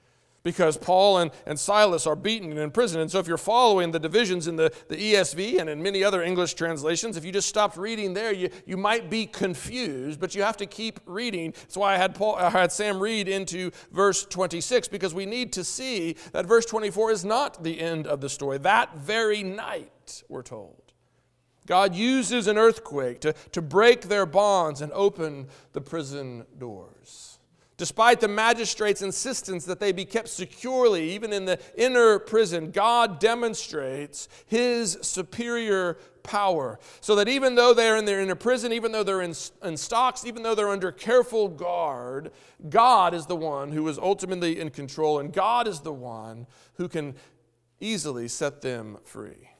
because 0.46 0.76
Paul 0.76 1.18
and, 1.18 1.32
and 1.44 1.59
Silas 1.59 2.06
are 2.06 2.14
beaten 2.14 2.52
and 2.52 2.61
in 2.61 2.70
prison. 2.70 3.00
And 3.00 3.11
so, 3.11 3.18
if 3.18 3.26
you're 3.26 3.37
following 3.37 3.90
the 3.90 3.98
divisions 3.98 4.46
in 4.46 4.54
the, 4.54 4.72
the 4.87 4.94
ESV 4.94 5.59
and 5.59 5.68
in 5.68 5.82
many 5.82 6.04
other 6.04 6.22
English 6.22 6.54
translations, 6.54 7.16
if 7.16 7.24
you 7.24 7.32
just 7.32 7.48
stopped 7.48 7.76
reading 7.76 8.14
there, 8.14 8.32
you, 8.32 8.48
you 8.64 8.76
might 8.76 9.11
be 9.11 9.26
confused, 9.26 10.20
but 10.20 10.37
you 10.37 10.44
have 10.44 10.56
to 10.59 10.66
keep 10.66 11.00
reading. 11.04 11.50
That's 11.50 11.76
why 11.76 11.94
I 11.94 11.96
had, 11.96 12.14
Paul, 12.14 12.37
I 12.37 12.48
had 12.50 12.70
Sam 12.70 13.00
read 13.00 13.26
into 13.26 13.72
verse 13.90 14.24
26, 14.24 14.87
because 14.87 15.12
we 15.12 15.26
need 15.26 15.52
to 15.54 15.64
see 15.64 16.14
that 16.30 16.46
verse 16.46 16.64
24 16.64 17.11
is 17.11 17.24
not 17.24 17.64
the 17.64 17.80
end 17.80 18.06
of 18.06 18.20
the 18.20 18.28
story. 18.28 18.59
That 18.59 18.96
very 18.96 19.42
night, 19.42 20.22
we're 20.28 20.44
told. 20.44 20.92
God 21.66 21.92
uses 21.96 22.46
an 22.46 22.56
earthquake 22.56 23.20
to, 23.22 23.32
to 23.50 23.61
break 23.61 24.02
their 24.02 24.26
bonds 24.26 24.80
and 24.80 24.92
open 24.92 25.48
the 25.72 25.80
prison 25.80 26.46
doors. 26.56 27.36
Despite 27.79 28.21
the 28.21 28.29
magistrate's 28.29 29.03
insistence 29.03 29.67
that 29.67 29.81
they 29.81 29.93
be 29.93 30.07
kept 30.07 30.29
securely, 30.29 31.11
even 31.11 31.31
in 31.33 31.45
the 31.45 31.61
inner 31.77 32.19
prison, 32.19 32.71
God 32.71 33.21
demonstrates 33.21 34.29
his 34.47 34.97
superior 35.03 35.99
power. 36.23 36.79
So 37.03 37.15
that 37.17 37.29
even 37.29 37.55
though 37.55 37.75
they're 37.75 37.99
in 37.99 38.07
their 38.07 38.21
inner 38.21 38.35
prison, 38.35 38.73
even 38.73 38.93
though 38.93 39.03
they're 39.03 39.21
in, 39.21 39.35
in 39.62 39.77
stocks, 39.77 40.25
even 40.25 40.43
though 40.43 40.55
they're 40.55 40.71
under 40.71 40.91
careful 40.91 41.49
guard, 41.49 42.33
God 42.67 43.12
is 43.12 43.27
the 43.27 43.37
one 43.37 43.73
who 43.73 43.87
is 43.89 43.99
ultimately 43.99 44.59
in 44.59 44.71
control, 44.71 45.19
and 45.19 45.31
God 45.31 45.69
is 45.69 45.81
the 45.81 45.93
one 45.93 46.47
who 46.75 46.89
can 46.89 47.15
easily 47.79 48.27
set 48.27 48.62
them 48.62 48.97
free. 49.05 49.51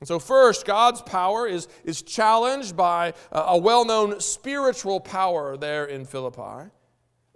And 0.00 0.08
so, 0.08 0.18
first, 0.18 0.66
God's 0.66 1.00
power 1.02 1.46
is, 1.46 1.68
is 1.84 2.02
challenged 2.02 2.76
by 2.76 3.14
a 3.32 3.58
well 3.58 3.84
known 3.86 4.20
spiritual 4.20 5.00
power 5.00 5.56
there 5.56 5.86
in 5.86 6.04
Philippi. 6.04 6.70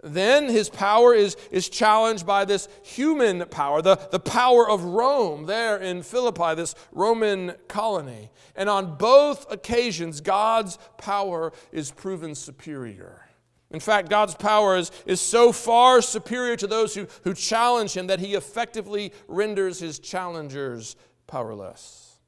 Then 0.05 0.49
his 0.49 0.69
power 0.69 1.15
is, 1.15 1.35
is 1.49 1.67
challenged 1.67 2.27
by 2.27 2.45
this 2.45 2.67
human 2.83 3.43
power, 3.47 3.81
the, 3.81 3.95
the 4.11 4.19
power 4.19 4.69
of 4.69 4.83
Rome 4.83 5.47
there 5.47 5.77
in 5.77 6.03
Philippi, 6.03 6.53
this 6.53 6.75
Roman 6.91 7.55
colony. 7.67 8.29
And 8.55 8.69
on 8.69 8.97
both 8.97 9.51
occasions, 9.51 10.21
God's 10.21 10.77
power 10.99 11.53
is 11.71 11.89
proven 11.89 12.35
superior. 12.35 13.27
In 13.71 13.79
fact, 13.79 14.09
God's 14.09 14.35
power 14.35 14.77
is, 14.77 14.91
is 15.07 15.19
so 15.19 15.51
far 15.51 16.03
superior 16.03 16.55
to 16.57 16.67
those 16.67 16.93
who, 16.93 17.07
who 17.23 17.33
challenge 17.33 17.97
him 17.97 18.05
that 18.05 18.19
he 18.19 18.35
effectively 18.35 19.11
renders 19.27 19.79
his 19.79 19.97
challengers 19.97 20.95
powerless. 21.25 22.19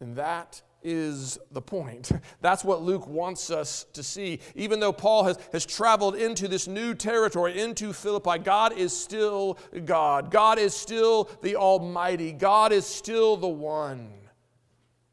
And 0.00 0.16
that 0.16 0.60
is 0.82 1.38
the 1.50 1.60
point. 1.60 2.10
That's 2.40 2.64
what 2.64 2.82
Luke 2.82 3.06
wants 3.06 3.50
us 3.50 3.86
to 3.92 4.02
see. 4.02 4.40
Even 4.54 4.80
though 4.80 4.92
Paul 4.92 5.24
has, 5.24 5.38
has 5.52 5.66
traveled 5.66 6.16
into 6.16 6.48
this 6.48 6.66
new 6.66 6.94
territory, 6.94 7.60
into 7.60 7.92
Philippi, 7.92 8.38
God 8.38 8.76
is 8.76 8.96
still 8.96 9.58
God. 9.84 10.30
God 10.30 10.58
is 10.58 10.74
still 10.74 11.30
the 11.42 11.56
Almighty. 11.56 12.32
God 12.32 12.72
is 12.72 12.86
still 12.86 13.36
the 13.36 13.48
one 13.48 14.10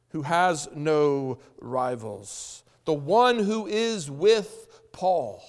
who 0.10 0.22
has 0.24 0.68
no 0.74 1.40
rivals. 1.60 2.64
The 2.86 2.94
one 2.94 3.40
who 3.40 3.68
is 3.68 4.10
with 4.10 4.82
Paul 4.92 5.44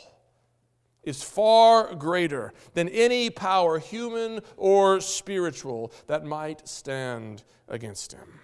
is 1.05 1.23
far 1.23 1.95
greater 1.95 2.53
than 2.75 2.89
any 2.89 3.31
power, 3.31 3.79
human 3.79 4.41
or 4.57 5.01
spiritual, 5.01 5.93
that 6.07 6.25
might 6.25 6.69
stand 6.69 7.45
against 7.69 8.13
him. 8.13 8.41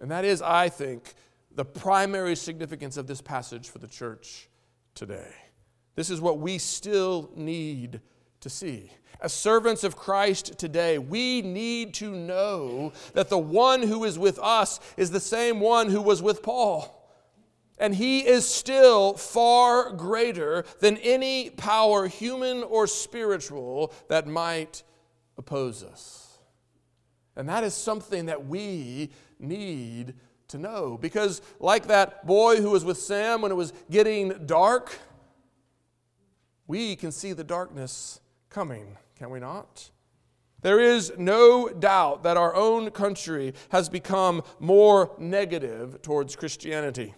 And 0.00 0.10
that 0.10 0.24
is, 0.24 0.40
I 0.42 0.68
think, 0.68 1.14
the 1.54 1.64
primary 1.64 2.36
significance 2.36 2.96
of 2.96 3.06
this 3.06 3.20
passage 3.20 3.68
for 3.68 3.78
the 3.78 3.86
church 3.86 4.48
today. 4.94 5.32
This 5.94 6.10
is 6.10 6.20
what 6.20 6.38
we 6.38 6.58
still 6.58 7.30
need 7.36 8.00
to 8.40 8.48
see. 8.48 8.90
As 9.20 9.34
servants 9.34 9.84
of 9.84 9.96
Christ 9.96 10.58
today, 10.58 10.98
we 10.98 11.42
need 11.42 11.92
to 11.94 12.10
know 12.10 12.92
that 13.12 13.28
the 13.28 13.38
one 13.38 13.82
who 13.82 14.04
is 14.04 14.18
with 14.18 14.38
us 14.38 14.80
is 14.96 15.10
the 15.10 15.20
same 15.20 15.60
one 15.60 15.90
who 15.90 16.00
was 16.00 16.22
with 16.22 16.42
Paul. 16.42 16.96
And 17.76 17.94
he 17.94 18.20
is 18.26 18.46
still 18.46 19.14
far 19.14 19.92
greater 19.92 20.64
than 20.80 20.96
any 20.98 21.50
power, 21.50 22.06
human 22.08 22.62
or 22.62 22.86
spiritual, 22.86 23.92
that 24.08 24.26
might 24.26 24.82
oppose 25.36 25.82
us. 25.82 26.38
And 27.36 27.48
that 27.48 27.64
is 27.64 27.74
something 27.74 28.26
that 28.26 28.46
we 28.46 29.10
need 29.40 30.14
to 30.48 30.58
know. 30.58 30.98
Because, 31.00 31.42
like 31.58 31.86
that 31.86 32.26
boy 32.26 32.56
who 32.56 32.70
was 32.70 32.84
with 32.84 32.98
Sam 32.98 33.42
when 33.42 33.52
it 33.52 33.56
was 33.56 33.72
getting 33.90 34.46
dark, 34.46 34.98
we 36.66 36.96
can 36.96 37.12
see 37.12 37.32
the 37.32 37.44
darkness 37.44 38.20
coming, 38.48 38.96
can 39.16 39.30
we 39.30 39.40
not? 39.40 39.90
There 40.62 40.80
is 40.80 41.12
no 41.16 41.68
doubt 41.68 42.22
that 42.24 42.36
our 42.36 42.54
own 42.54 42.90
country 42.90 43.54
has 43.70 43.88
become 43.88 44.42
more 44.58 45.14
negative 45.18 46.02
towards 46.02 46.36
Christianity. 46.36 47.14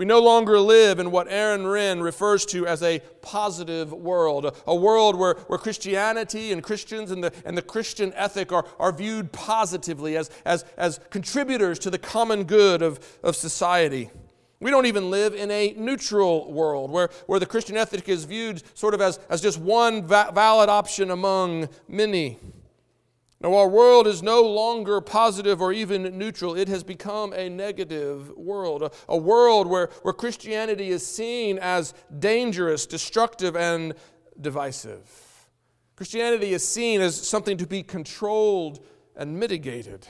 We 0.00 0.06
no 0.06 0.20
longer 0.22 0.58
live 0.58 0.98
in 0.98 1.10
what 1.10 1.26
Aaron 1.28 1.64
Renn 1.64 2.02
refers 2.02 2.46
to 2.46 2.66
as 2.66 2.82
a 2.82 3.00
positive 3.20 3.92
world, 3.92 4.56
a 4.66 4.74
world 4.74 5.14
where, 5.14 5.34
where 5.46 5.58
Christianity 5.58 6.52
and 6.52 6.62
Christians 6.62 7.10
and 7.10 7.22
the, 7.22 7.30
and 7.44 7.54
the 7.54 7.60
Christian 7.60 8.14
ethic 8.14 8.50
are, 8.50 8.64
are 8.78 8.92
viewed 8.92 9.30
positively 9.30 10.16
as, 10.16 10.30
as, 10.46 10.64
as 10.78 11.00
contributors 11.10 11.78
to 11.80 11.90
the 11.90 11.98
common 11.98 12.44
good 12.44 12.80
of, 12.80 12.98
of 13.22 13.36
society. 13.36 14.08
We 14.58 14.70
don't 14.70 14.86
even 14.86 15.10
live 15.10 15.34
in 15.34 15.50
a 15.50 15.74
neutral 15.76 16.50
world 16.50 16.90
where, 16.90 17.10
where 17.26 17.38
the 17.38 17.44
Christian 17.44 17.76
ethic 17.76 18.08
is 18.08 18.24
viewed 18.24 18.62
sort 18.72 18.94
of 18.94 19.02
as, 19.02 19.18
as 19.28 19.42
just 19.42 19.58
one 19.60 20.06
va- 20.06 20.30
valid 20.34 20.70
option 20.70 21.10
among 21.10 21.68
many. 21.88 22.38
Now, 23.42 23.54
our 23.54 23.68
world 23.68 24.06
is 24.06 24.22
no 24.22 24.42
longer 24.42 25.00
positive 25.00 25.62
or 25.62 25.72
even 25.72 26.02
neutral. 26.18 26.54
It 26.54 26.68
has 26.68 26.84
become 26.84 27.32
a 27.32 27.48
negative 27.48 28.30
world, 28.36 28.82
a, 28.82 28.90
a, 29.08 29.16
world 29.16 29.66
where, 29.66 29.88
where 30.02 30.12
Christianity 30.12 30.90
is 30.90 31.06
seen 31.06 31.58
as 31.58 31.94
dangerous, 32.18 32.84
destructive, 32.84 33.56
and 33.56 33.94
divisive. 34.38 35.08
Christianity 35.96 36.52
is 36.52 36.66
seen 36.66 37.00
as 37.00 37.16
something 37.16 37.56
to 37.56 37.66
be 37.66 37.82
controlled 37.82 38.84
and 39.16 39.38
mitigated. 39.40 40.06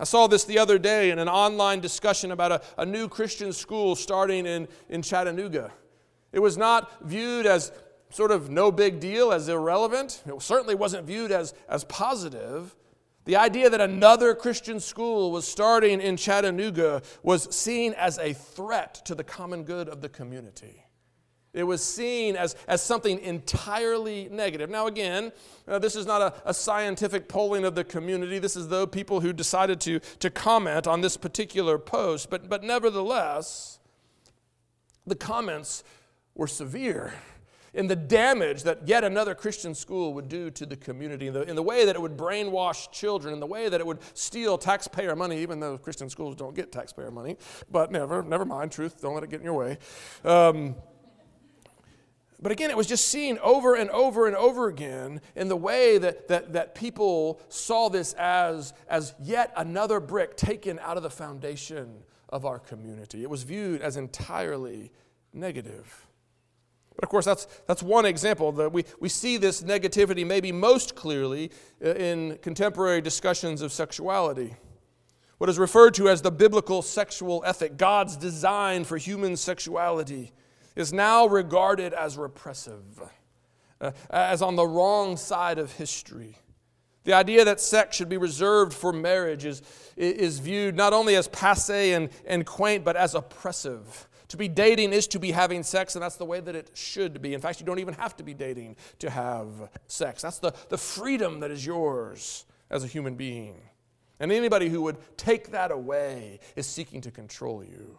I 0.00 0.04
saw 0.04 0.26
this 0.26 0.42
the 0.42 0.58
other 0.58 0.78
day 0.78 1.12
in 1.12 1.20
an 1.20 1.28
online 1.28 1.78
discussion 1.78 2.32
about 2.32 2.50
a, 2.50 2.62
a 2.78 2.86
new 2.86 3.08
Christian 3.08 3.52
school 3.52 3.94
starting 3.94 4.44
in, 4.44 4.66
in 4.88 5.02
Chattanooga. 5.02 5.70
It 6.32 6.40
was 6.40 6.56
not 6.56 7.06
viewed 7.06 7.46
as 7.46 7.70
sort 8.12 8.30
of 8.30 8.50
no 8.50 8.70
big 8.70 9.00
deal, 9.00 9.32
as 9.32 9.48
irrelevant. 9.48 10.22
It 10.26 10.40
certainly 10.42 10.74
wasn't 10.74 11.06
viewed 11.06 11.32
as, 11.32 11.54
as 11.68 11.84
positive. 11.84 12.76
The 13.24 13.36
idea 13.36 13.70
that 13.70 13.80
another 13.80 14.34
Christian 14.34 14.80
school 14.80 15.30
was 15.30 15.46
starting 15.46 16.00
in 16.00 16.16
Chattanooga 16.16 17.02
was 17.22 17.54
seen 17.54 17.94
as 17.94 18.18
a 18.18 18.32
threat 18.32 18.94
to 19.06 19.14
the 19.14 19.24
common 19.24 19.64
good 19.64 19.88
of 19.88 20.00
the 20.00 20.08
community. 20.08 20.84
It 21.54 21.64
was 21.64 21.84
seen 21.84 22.34
as, 22.34 22.56
as 22.66 22.82
something 22.82 23.18
entirely 23.18 24.28
negative. 24.30 24.70
Now, 24.70 24.86
again, 24.86 25.32
uh, 25.68 25.78
this 25.78 25.94
is 25.94 26.06
not 26.06 26.22
a, 26.22 26.34
a, 26.46 26.54
scientific 26.54 27.28
polling 27.28 27.66
of 27.66 27.74
the 27.74 27.84
community. 27.84 28.38
This 28.38 28.56
is 28.56 28.68
the 28.68 28.88
people 28.88 29.20
who 29.20 29.34
decided 29.34 29.78
to, 29.82 30.00
to 30.20 30.30
comment 30.30 30.86
on 30.86 31.02
this 31.02 31.18
particular 31.18 31.78
post. 31.78 32.30
But, 32.30 32.48
but 32.48 32.64
nevertheless, 32.64 33.80
the 35.06 35.14
comments 35.14 35.84
were 36.34 36.46
severe 36.46 37.12
in 37.74 37.86
the 37.86 37.96
damage 37.96 38.64
that 38.64 38.86
yet 38.86 39.02
another 39.02 39.34
Christian 39.34 39.74
school 39.74 40.12
would 40.14 40.28
do 40.28 40.50
to 40.50 40.66
the 40.66 40.76
community, 40.76 41.28
in 41.28 41.32
the, 41.32 41.42
in 41.42 41.56
the 41.56 41.62
way 41.62 41.86
that 41.86 41.96
it 41.96 42.02
would 42.02 42.16
brainwash 42.16 42.90
children, 42.90 43.32
in 43.32 43.40
the 43.40 43.46
way 43.46 43.68
that 43.68 43.80
it 43.80 43.86
would 43.86 43.98
steal 44.14 44.58
taxpayer 44.58 45.16
money, 45.16 45.38
even 45.38 45.58
though 45.58 45.78
Christian 45.78 46.10
schools 46.10 46.36
don't 46.36 46.54
get 46.54 46.70
taxpayer 46.70 47.10
money. 47.10 47.36
But 47.70 47.90
never, 47.90 48.22
never 48.22 48.44
mind, 48.44 48.72
truth, 48.72 49.00
don't 49.00 49.14
let 49.14 49.24
it 49.24 49.30
get 49.30 49.40
in 49.40 49.44
your 49.44 49.54
way. 49.54 49.78
Um, 50.24 50.74
but 52.42 52.50
again, 52.50 52.70
it 52.70 52.76
was 52.76 52.88
just 52.88 53.06
seen 53.06 53.38
over 53.38 53.76
and 53.76 53.88
over 53.90 54.26
and 54.26 54.34
over 54.34 54.66
again 54.66 55.20
in 55.36 55.48
the 55.48 55.56
way 55.56 55.96
that, 55.96 56.26
that, 56.26 56.52
that 56.54 56.74
people 56.74 57.40
saw 57.48 57.88
this 57.88 58.14
as, 58.14 58.74
as 58.88 59.14
yet 59.22 59.52
another 59.56 60.00
brick 60.00 60.36
taken 60.36 60.78
out 60.80 60.96
of 60.96 61.04
the 61.04 61.10
foundation 61.10 62.02
of 62.28 62.44
our 62.44 62.58
community. 62.58 63.22
It 63.22 63.30
was 63.30 63.44
viewed 63.44 63.80
as 63.80 63.96
entirely 63.96 64.90
negative. 65.32 66.08
But 66.94 67.04
of 67.04 67.08
course, 67.08 67.24
that's, 67.24 67.46
that's 67.66 67.82
one 67.82 68.06
example. 68.06 68.52
That 68.52 68.72
we, 68.72 68.84
we 69.00 69.08
see 69.08 69.36
this 69.36 69.62
negativity 69.62 70.26
maybe 70.26 70.52
most 70.52 70.94
clearly 70.94 71.50
uh, 71.84 71.94
in 71.94 72.38
contemporary 72.42 73.00
discussions 73.00 73.62
of 73.62 73.72
sexuality. 73.72 74.56
What 75.38 75.50
is 75.50 75.58
referred 75.58 75.94
to 75.94 76.08
as 76.08 76.22
the 76.22 76.30
biblical 76.30 76.82
sexual 76.82 77.42
ethic, 77.44 77.76
God's 77.76 78.16
design 78.16 78.84
for 78.84 78.96
human 78.96 79.36
sexuality, 79.36 80.32
is 80.76 80.92
now 80.92 81.26
regarded 81.26 81.92
as 81.92 82.16
repressive, 82.16 83.02
uh, 83.80 83.90
as 84.10 84.40
on 84.40 84.56
the 84.56 84.66
wrong 84.66 85.16
side 85.16 85.58
of 85.58 85.72
history. 85.72 86.36
The 87.04 87.14
idea 87.14 87.44
that 87.44 87.60
sex 87.60 87.96
should 87.96 88.08
be 88.08 88.16
reserved 88.16 88.72
for 88.72 88.92
marriage 88.92 89.44
is, 89.44 89.62
is 89.96 90.38
viewed 90.38 90.76
not 90.76 90.92
only 90.92 91.16
as 91.16 91.26
passe 91.28 91.92
and, 91.92 92.10
and 92.24 92.46
quaint, 92.46 92.84
but 92.84 92.96
as 92.96 93.16
oppressive. 93.16 94.08
To 94.32 94.38
be 94.38 94.48
dating 94.48 94.94
is 94.94 95.06
to 95.08 95.18
be 95.18 95.30
having 95.30 95.62
sex, 95.62 95.94
and 95.94 96.02
that's 96.02 96.16
the 96.16 96.24
way 96.24 96.40
that 96.40 96.56
it 96.56 96.70
should 96.72 97.20
be. 97.20 97.34
In 97.34 97.40
fact, 97.42 97.60
you 97.60 97.66
don't 97.66 97.80
even 97.80 97.92
have 97.92 98.16
to 98.16 98.22
be 98.22 98.32
dating 98.32 98.76
to 99.00 99.10
have 99.10 99.68
sex. 99.88 100.22
That's 100.22 100.38
the, 100.38 100.54
the 100.70 100.78
freedom 100.78 101.40
that 101.40 101.50
is 101.50 101.66
yours 101.66 102.46
as 102.70 102.82
a 102.82 102.86
human 102.86 103.14
being. 103.14 103.60
And 104.18 104.32
anybody 104.32 104.70
who 104.70 104.80
would 104.84 104.96
take 105.18 105.50
that 105.50 105.70
away 105.70 106.40
is 106.56 106.66
seeking 106.66 107.02
to 107.02 107.10
control 107.10 107.62
you. 107.62 107.98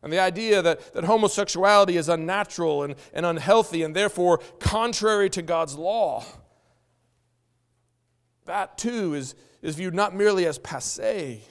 And 0.00 0.12
the 0.12 0.20
idea 0.20 0.62
that, 0.62 0.94
that 0.94 1.02
homosexuality 1.02 1.96
is 1.96 2.08
unnatural 2.08 2.84
and, 2.84 2.94
and 3.12 3.26
unhealthy 3.26 3.82
and 3.82 3.96
therefore 3.96 4.38
contrary 4.60 5.28
to 5.30 5.42
God's 5.42 5.74
law, 5.74 6.22
that 8.44 8.78
too 8.78 9.14
is, 9.14 9.34
is 9.60 9.74
viewed 9.74 9.94
not 9.94 10.14
merely 10.14 10.46
as 10.46 10.56
passe, 10.56 11.42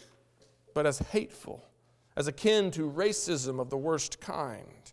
but 0.74 0.86
as 0.86 1.00
hateful 1.00 1.62
as 2.16 2.28
akin 2.28 2.72
to 2.72 2.90
racism 2.90 3.60
of 3.60 3.70
the 3.70 3.78
worst 3.78 4.20
kind. 4.20 4.92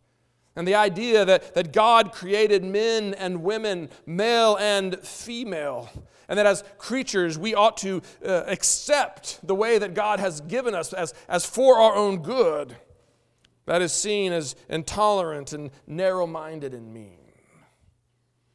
And 0.57 0.67
the 0.67 0.75
idea 0.75 1.25
that, 1.25 1.55
that 1.55 1.73
God 1.73 2.13
created 2.13 2.65
men 2.65 3.15
and 3.15 3.43
women, 3.43 3.89
male 4.05 4.57
and 4.57 4.99
female, 5.01 5.89
and 6.29 6.39
that 6.39 6.47
as 6.47 6.65
creatures 6.79 7.39
we 7.39 7.55
ought 7.55 7.77
to 7.79 8.03
uh, 8.25 8.45
accept 8.47 9.47
the 9.47 9.55
way 9.55 9.79
that 9.79 9.95
God 9.95 10.21
has 10.21 10.41
given 10.41 10.75
us 10.75 10.93
as, 10.93 11.15
as 11.29 11.47
for 11.47 11.77
our 11.77 11.95
own 11.95 12.23
good, 12.23 12.77
that 13.67 13.83
is 13.83 13.93
seen 13.93 14.33
as 14.33 14.57
intolerant 14.69 15.53
and 15.53 15.71
narrow 15.87 16.27
minded 16.27 16.75
and 16.75 16.93
mean. 16.93 17.19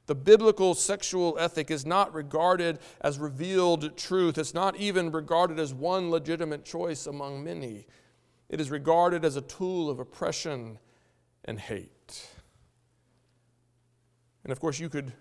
The 0.07 0.15
biblical 0.15 0.75
sexual 0.75 1.35
ethic 1.39 1.71
is 1.71 1.85
not 1.85 2.13
regarded 2.13 2.79
as 3.01 3.17
revealed 3.17 3.97
truth. 3.97 4.37
It's 4.37 4.53
not 4.53 4.75
even 4.75 5.11
regarded 5.11 5.59
as 5.59 5.73
one 5.73 6.11
legitimate 6.11 6.63
choice 6.63 7.07
among 7.07 7.43
many. 7.43 7.87
It 8.49 8.61
is 8.61 8.69
regarded 8.69 9.25
as 9.25 9.35
a 9.35 9.41
tool 9.41 9.89
of 9.89 9.99
oppression 9.99 10.79
and 11.43 11.59
hate. 11.59 12.29
And 14.43 14.51
of 14.51 14.59
course, 14.59 14.79
you 14.79 14.89
could 14.89 15.13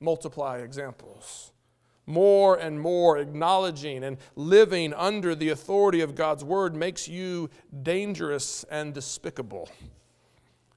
multiply 0.00 0.58
examples. 0.58 1.52
More 2.06 2.56
and 2.56 2.80
more 2.80 3.18
acknowledging 3.18 4.02
and 4.02 4.16
living 4.34 4.92
under 4.92 5.34
the 5.34 5.50
authority 5.50 6.00
of 6.00 6.14
God's 6.14 6.42
word 6.42 6.74
makes 6.74 7.06
you 7.06 7.48
dangerous 7.82 8.64
and 8.64 8.92
despicable. 8.92 9.68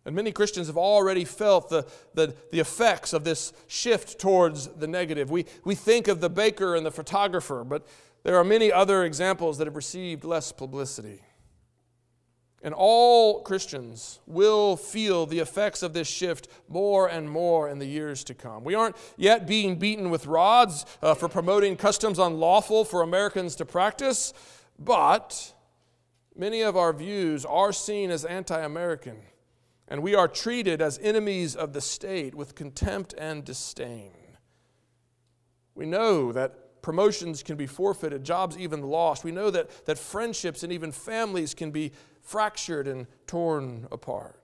And 0.05 0.15
many 0.15 0.31
Christians 0.31 0.67
have 0.67 0.77
already 0.77 1.25
felt 1.25 1.69
the, 1.69 1.87
the, 2.13 2.35
the 2.51 2.59
effects 2.59 3.11
of 3.11 3.23
this 3.23 3.53
shift 3.65 4.19
towards 4.19 4.67
the 4.67 4.87
negative. 4.87 5.31
We, 5.31 5.45
we 5.63 5.73
think 5.73 6.07
of 6.07 6.21
the 6.21 6.29
baker 6.29 6.75
and 6.75 6.85
the 6.85 6.91
photographer, 6.91 7.63
but 7.63 7.87
there 8.21 8.37
are 8.37 8.43
many 8.43 8.71
other 8.71 9.03
examples 9.03 9.57
that 9.57 9.65
have 9.65 9.75
received 9.75 10.23
less 10.23 10.51
publicity. 10.51 11.21
And 12.65 12.73
all 12.73 13.41
Christians 13.41 14.21
will 14.25 14.75
feel 14.75 15.27
the 15.27 15.37
effects 15.37 15.83
of 15.83 15.93
this 15.93 16.07
shift 16.07 16.47
more 16.67 17.07
and 17.07 17.29
more 17.29 17.69
in 17.69 17.77
the 17.77 17.85
years 17.85 18.23
to 18.23 18.33
come. 18.33 18.63
We 18.63 18.73
aren't 18.73 18.95
yet 19.17 19.45
being 19.45 19.77
beaten 19.77 20.09
with 20.09 20.25
rods 20.25 20.83
uh, 21.03 21.13
for 21.13 21.29
promoting 21.29 21.77
customs 21.77 22.17
unlawful 22.17 22.83
for 22.83 23.03
Americans 23.03 23.55
to 23.57 23.65
practice, 23.65 24.33
but 24.79 25.53
many 26.35 26.61
of 26.61 26.75
our 26.75 26.91
views 26.91 27.45
are 27.45 27.71
seen 27.71 28.09
as 28.09 28.25
anti 28.25 28.59
American, 28.59 29.17
and 29.87 30.01
we 30.01 30.15
are 30.15 30.27
treated 30.27 30.81
as 30.81 30.97
enemies 31.03 31.55
of 31.55 31.73
the 31.73 31.81
state 31.81 32.33
with 32.33 32.55
contempt 32.55 33.13
and 33.15 33.45
disdain. 33.45 34.13
We 35.75 35.85
know 35.85 36.31
that 36.31 36.64
promotions 36.85 37.41
can 37.41 37.55
be 37.55 37.65
forfeited, 37.65 38.23
jobs 38.23 38.59
even 38.59 38.83
lost. 38.83 39.23
We 39.23 39.31
know 39.31 39.49
that, 39.49 39.87
that 39.87 39.97
friendships 39.97 40.61
and 40.61 40.71
even 40.71 40.91
families 40.91 41.55
can 41.55 41.71
be 41.71 41.91
fractured 42.21 42.87
and 42.87 43.07
torn 43.25 43.87
apart. 43.91 44.39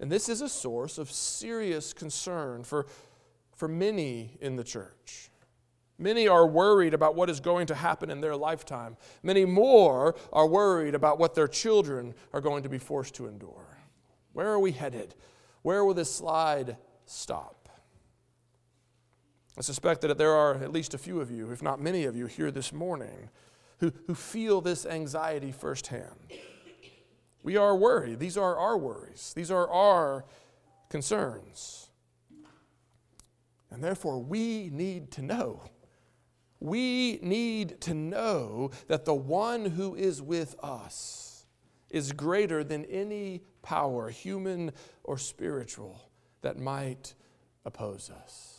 And 0.00 0.10
this 0.10 0.30
is 0.30 0.40
a 0.40 0.48
source 0.48 0.96
of 0.96 1.12
serious 1.12 1.92
concern 1.92 2.64
for, 2.64 2.86
for 3.54 3.68
many 3.68 4.38
in 4.40 4.56
the 4.56 4.64
church. 4.64 5.28
Many 5.98 6.26
are 6.26 6.46
worried 6.46 6.94
about 6.94 7.16
what 7.16 7.28
is 7.28 7.38
going 7.38 7.66
to 7.66 7.74
happen 7.74 8.08
in 8.08 8.22
their 8.22 8.34
lifetime. 8.34 8.96
Many 9.22 9.44
more 9.44 10.14
are 10.32 10.46
worried 10.46 10.94
about 10.94 11.18
what 11.18 11.34
their 11.34 11.48
children 11.48 12.14
are 12.32 12.40
going 12.40 12.62
to 12.62 12.70
be 12.70 12.78
forced 12.78 13.14
to 13.16 13.26
endure. 13.26 13.76
Where 14.32 14.48
are 14.48 14.58
we 14.58 14.72
headed? 14.72 15.16
Where 15.60 15.84
will 15.84 15.92
this 15.92 16.10
slide 16.10 16.78
stop? 17.04 17.61
I 19.56 19.60
suspect 19.60 20.00
that 20.02 20.16
there 20.16 20.32
are 20.32 20.54
at 20.54 20.72
least 20.72 20.94
a 20.94 20.98
few 20.98 21.20
of 21.20 21.30
you, 21.30 21.50
if 21.50 21.62
not 21.62 21.80
many 21.80 22.04
of 22.04 22.16
you, 22.16 22.26
here 22.26 22.50
this 22.50 22.72
morning 22.72 23.28
who, 23.78 23.92
who 24.06 24.14
feel 24.14 24.60
this 24.60 24.86
anxiety 24.86 25.52
firsthand. 25.52 26.30
We 27.42 27.56
are 27.56 27.76
worried. 27.76 28.20
These 28.20 28.36
are 28.36 28.56
our 28.56 28.78
worries, 28.78 29.32
these 29.34 29.50
are 29.50 29.68
our 29.68 30.24
concerns. 30.88 31.90
And 33.70 33.82
therefore, 33.82 34.18
we 34.18 34.68
need 34.70 35.10
to 35.12 35.22
know. 35.22 35.64
We 36.60 37.18
need 37.22 37.80
to 37.82 37.94
know 37.94 38.70
that 38.86 39.04
the 39.04 39.14
one 39.14 39.64
who 39.64 39.94
is 39.94 40.22
with 40.22 40.54
us 40.62 41.46
is 41.90 42.12
greater 42.12 42.62
than 42.62 42.84
any 42.84 43.42
power, 43.62 44.10
human 44.10 44.72
or 45.02 45.18
spiritual, 45.18 46.10
that 46.42 46.58
might 46.58 47.14
oppose 47.64 48.10
us. 48.10 48.51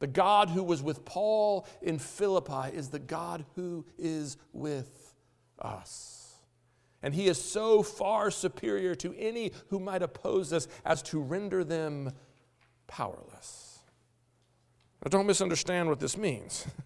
The 0.00 0.06
God 0.06 0.50
who 0.50 0.62
was 0.62 0.82
with 0.82 1.04
Paul 1.04 1.66
in 1.82 1.98
Philippi 1.98 2.76
is 2.76 2.88
the 2.88 2.98
God 2.98 3.44
who 3.56 3.84
is 3.98 4.36
with 4.52 5.14
us. 5.58 6.18
And 7.02 7.14
he 7.14 7.26
is 7.26 7.42
so 7.42 7.82
far 7.82 8.30
superior 8.30 8.94
to 8.96 9.14
any 9.16 9.52
who 9.68 9.78
might 9.78 10.02
oppose 10.02 10.52
us 10.52 10.68
as 10.84 11.02
to 11.04 11.20
render 11.20 11.64
them 11.64 12.12
powerless. 12.86 13.78
Now, 15.04 15.10
don't 15.10 15.26
misunderstand 15.26 15.88
what 15.88 16.00
this 16.00 16.16
means. 16.16 16.66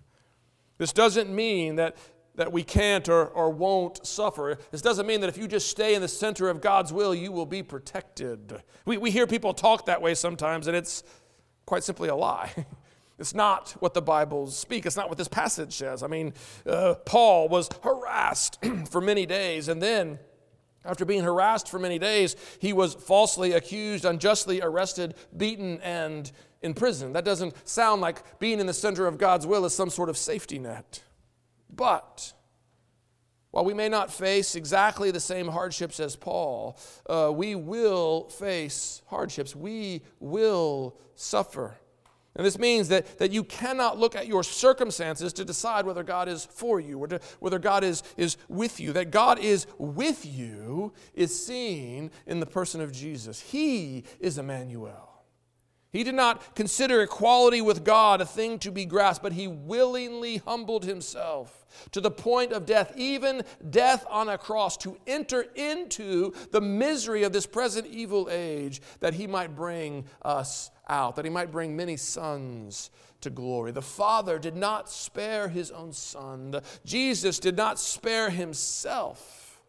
This 0.79 0.92
doesn't 0.92 1.33
mean 1.33 1.77
that, 1.77 1.96
that 2.35 2.51
we 2.51 2.64
can't 2.64 3.09
or, 3.09 3.27
or 3.27 3.51
won't 3.51 4.05
suffer. 4.05 4.59
This 4.72 4.83
doesn't 4.83 5.07
mean 5.07 5.20
that 5.20 5.29
if 5.29 5.38
you 5.38 5.46
just 5.46 5.68
stay 5.68 5.94
in 5.94 6.03
the 6.03 6.09
center 6.09 6.48
of 6.48 6.61
God's 6.61 6.92
will, 6.92 7.14
you 7.14 7.31
will 7.31 7.46
be 7.46 7.62
protected. 7.62 8.61
We, 8.85 8.96
we 8.96 9.12
hear 9.12 9.29
people 9.29 9.55
talk 9.55 9.87
that 9.87 10.03
way 10.03 10.16
sometimes, 10.16 10.66
and 10.66 10.77
it's 10.77 11.05
quite 11.66 11.85
simply 11.85 12.09
a 12.09 12.16
lie. 12.16 12.51
It's 13.23 13.37
not 13.37 13.77
what 13.79 13.95
the 13.95 14.03
Bibles 14.03 14.59
speak. 14.59 14.85
It's 14.85 14.97
not 14.97 15.09
what 15.09 15.17
this 15.17 15.29
passage 15.29 15.75
says. 15.75 16.03
I 16.03 16.09
mean, 16.09 16.35
uh, 16.67 16.95
Paul 17.07 17.49
was 17.49 17.71
harassed 17.85 18.59
for 18.91 19.01
many 19.01 19.27
days, 19.27 19.69
and 19.69 19.81
then, 19.81 20.19
after 20.85 21.05
being 21.05 21.23
harassed 21.23 21.69
for 21.69 21.79
many 21.79 22.01
days, 22.01 22.35
he 22.59 22.73
was 22.73 22.95
falsely 22.95 23.53
accused, 23.53 24.05
unjustly 24.05 24.61
arrested, 24.61 25.15
beaten, 25.37 25.81
and 25.83 26.33
imprisoned. 26.63 27.15
That 27.15 27.25
doesn't 27.25 27.55
sound 27.67 28.01
like 28.01 28.41
being 28.41 28.59
in 28.59 28.67
the 28.67 28.75
center 28.75 29.07
of 29.07 29.19
God's 29.19 29.47
will 29.47 29.65
is 29.67 29.73
some 29.73 29.89
sort 29.89 30.09
of 30.09 30.17
safety 30.17 30.59
net. 30.59 31.05
But, 31.73 32.33
while 33.53 33.65
we 33.65 33.73
may 33.73 33.89
not 33.89 34.13
face 34.13 34.57
exactly 34.57 35.13
the 35.13 35.21
same 35.21 35.47
hardships 35.47 36.01
as 36.01 36.17
Paul, 36.17 36.77
uh, 37.09 37.31
we 37.33 37.55
will 37.55 38.29
face 38.31 39.01
hardships. 39.07 39.55
We 39.55 40.03
will 40.19 40.99
suffer. 41.15 41.77
And 42.35 42.47
this 42.47 42.59
means 42.59 42.88
that, 42.88 43.18
that 43.18 43.31
you 43.31 43.45
cannot 43.45 43.99
look 43.99 44.16
at 44.16 44.27
your 44.27 44.42
circumstances 44.42 45.33
to 45.35 45.45
decide 45.45 45.85
whether 45.85 46.03
God 46.03 46.29
is 46.29 46.45
for 46.47 46.81
you 46.81 46.99
or 46.99 47.09
to, 47.09 47.21
whether 47.40 47.59
God 47.59 47.85
is, 47.85 48.03
is 48.16 48.38
with 48.49 48.81
you. 48.81 48.92
That 48.92 49.11
God 49.11 49.38
is 49.38 49.66
with 49.79 50.25
you 50.25 50.95
is 51.14 51.45
seen 51.45 52.11
in 52.27 52.40
the 52.40 52.47
person 52.47 52.81
of 52.81 52.90
Jesus. 52.90 53.40
He 53.40 54.05
is 54.18 54.38
Emmanuel. 54.38 55.12
He 55.92 56.05
did 56.05 56.14
not 56.14 56.55
consider 56.55 57.03
equality 57.03 57.61
with 57.61 57.85
God 57.85 58.23
a 58.23 58.27
thing 58.27 58.59
to 58.61 58.71
be 58.71 58.87
grasped, 58.87 59.23
but 59.23 59.35
he 59.35 59.47
willingly 59.47 60.38
humbled 60.38 60.87
himself 60.87 61.66
to 61.90 62.01
the 62.01 62.11
point 62.11 62.53
of 62.53 62.64
death, 62.64 62.95
even 62.97 63.42
death 63.68 64.07
on 64.09 64.31
a 64.31 64.38
cross, 64.38 64.79
to 64.79 64.97
enter 65.07 65.45
into 65.55 66.33
the 66.51 66.62
misery 66.62 67.25
of 67.25 67.35
this 67.35 67.45
present 67.45 67.87
evil 67.87 68.29
age 68.31 68.81
that 69.01 69.12
he 69.12 69.27
might 69.27 69.55
bring 69.55 70.07
us 70.23 70.71
out, 70.88 71.16
that 71.16 71.25
he 71.25 71.31
might 71.31 71.53
bring 71.53 71.77
many 71.77 71.97
sons 71.97 72.90
to 73.21 73.31
glory. 73.31 73.71
The 73.71 73.83
Father 73.83 74.38
did 74.38 74.57
not 74.57 74.90
spare 74.90 75.49
his 75.49 75.71
own 75.71 75.92
Son, 75.92 76.61
Jesus 76.85 77.38
did 77.38 77.57
not 77.57 77.79
spare 77.79 78.31
himself, 78.31 79.61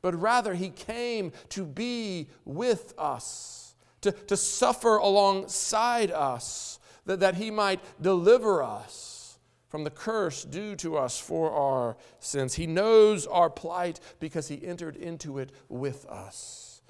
but 0.00 0.20
rather 0.20 0.54
he 0.54 0.70
came 0.70 1.32
to 1.50 1.64
be 1.64 2.28
with 2.44 2.94
us 2.98 3.62
to, 4.02 4.12
to 4.12 4.36
suffer 4.36 4.96
alongside 4.96 6.10
us, 6.10 6.78
that, 7.06 7.20
that 7.20 7.36
he 7.36 7.50
might 7.50 7.80
deliver 8.00 8.62
us 8.62 9.38
from 9.68 9.84
the 9.84 9.90
curse 9.90 10.44
due 10.44 10.76
to 10.76 10.98
us 10.98 11.18
for 11.18 11.50
our 11.50 11.96
sins. 12.18 12.54
He 12.54 12.66
knows 12.66 13.26
our 13.26 13.48
plight 13.48 14.00
because 14.20 14.48
he 14.48 14.64
entered 14.66 14.96
into 14.96 15.38
it 15.38 15.50
with 15.68 16.04
us. 16.06 16.82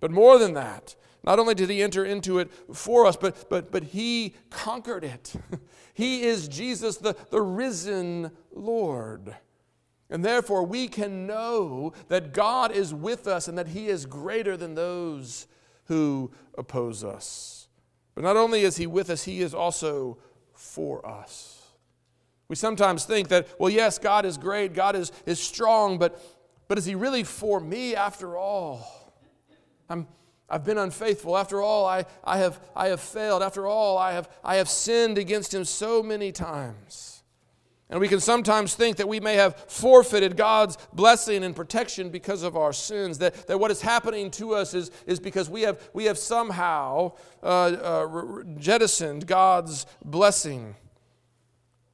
But 0.00 0.10
more 0.10 0.38
than 0.38 0.52
that, 0.54 0.94
not 1.26 1.38
only 1.38 1.54
did 1.54 1.68
he 1.68 1.82
enter 1.82 2.04
into 2.04 2.38
it 2.38 2.50
for 2.72 3.04
us, 3.06 3.16
but, 3.16 3.48
but, 3.50 3.70
but 3.72 3.82
he 3.82 4.34
conquered 4.48 5.04
it. 5.04 5.34
he 5.94 6.22
is 6.22 6.48
Jesus, 6.48 6.96
the, 6.96 7.16
the 7.30 7.42
risen 7.42 8.30
Lord. 8.54 9.34
And 10.08 10.24
therefore, 10.24 10.64
we 10.64 10.86
can 10.86 11.26
know 11.26 11.92
that 12.08 12.32
God 12.32 12.70
is 12.70 12.94
with 12.94 13.26
us 13.26 13.48
and 13.48 13.58
that 13.58 13.68
he 13.68 13.88
is 13.88 14.06
greater 14.06 14.56
than 14.56 14.74
those 14.76 15.48
who 15.86 16.30
oppose 16.56 17.02
us. 17.02 17.68
But 18.14 18.24
not 18.24 18.36
only 18.36 18.62
is 18.62 18.76
He 18.76 18.86
with 18.86 19.10
us, 19.10 19.24
He 19.24 19.40
is 19.40 19.54
also 19.54 20.18
for 20.52 21.06
us. 21.06 21.62
We 22.48 22.56
sometimes 22.56 23.04
think 23.04 23.28
that, 23.28 23.48
well, 23.58 23.70
yes, 23.70 23.98
God 23.98 24.24
is 24.24 24.38
great, 24.38 24.72
God 24.72 24.96
is, 24.96 25.12
is 25.26 25.38
strong, 25.38 25.98
but, 25.98 26.20
but 26.66 26.78
is 26.78 26.86
He 26.86 26.94
really 26.94 27.24
for 27.24 27.60
me 27.60 27.94
after 27.94 28.36
all? 28.36 29.12
I'm, 29.88 30.08
I've 30.48 30.64
been 30.64 30.78
unfaithful. 30.78 31.36
After 31.36 31.60
all, 31.60 31.86
I, 31.86 32.04
I, 32.22 32.38
have, 32.38 32.60
I 32.74 32.88
have 32.88 33.00
failed. 33.00 33.42
After 33.42 33.66
all, 33.66 33.98
I 33.98 34.12
have, 34.12 34.28
I 34.44 34.56
have 34.56 34.68
sinned 34.68 35.18
against 35.18 35.52
Him 35.52 35.64
so 35.64 36.02
many 36.02 36.30
times. 36.30 37.16
And 37.88 38.00
we 38.00 38.08
can 38.08 38.18
sometimes 38.18 38.74
think 38.74 38.96
that 38.96 39.08
we 39.08 39.20
may 39.20 39.34
have 39.34 39.56
forfeited 39.68 40.36
God's 40.36 40.76
blessing 40.92 41.44
and 41.44 41.54
protection 41.54 42.10
because 42.10 42.42
of 42.42 42.56
our 42.56 42.72
sins, 42.72 43.18
that, 43.18 43.46
that 43.46 43.60
what 43.60 43.70
is 43.70 43.80
happening 43.80 44.30
to 44.32 44.54
us 44.54 44.74
is, 44.74 44.90
is 45.06 45.20
because 45.20 45.48
we 45.48 45.62
have, 45.62 45.80
we 45.92 46.04
have 46.06 46.18
somehow 46.18 47.12
uh, 47.44 47.46
uh, 47.46 48.42
jettisoned 48.58 49.26
God's 49.28 49.86
blessing. 50.04 50.74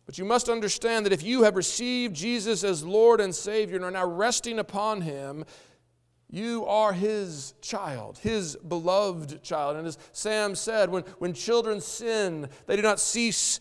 But 0.07 0.17
you 0.17 0.25
must 0.25 0.49
understand 0.49 1.05
that 1.05 1.13
if 1.13 1.23
you 1.23 1.43
have 1.43 1.57
received 1.57 2.17
Jesus 2.17 2.65
as 2.65 2.83
Lord 2.83 3.21
and 3.21 3.35
Savior 3.35 3.77
and 3.77 3.85
are 3.85 3.91
now 3.91 4.07
resting 4.07 4.59
upon 4.59 5.03
Him, 5.03 5.45
You 6.33 6.65
are 6.65 6.95
his 6.95 7.53
child, 7.61 8.19
his 8.23 8.57
beloved 8.57 9.43
child. 9.43 9.77
And 9.77 9.87
as 9.87 9.99
Sam 10.13 10.55
said, 10.55 10.89
when, 10.89 11.03
when 11.19 11.35
children 11.35 11.83
sin, 11.83 12.49
they 12.67 12.75
do 12.75 12.81
not 12.81 12.99
cease 12.99 13.61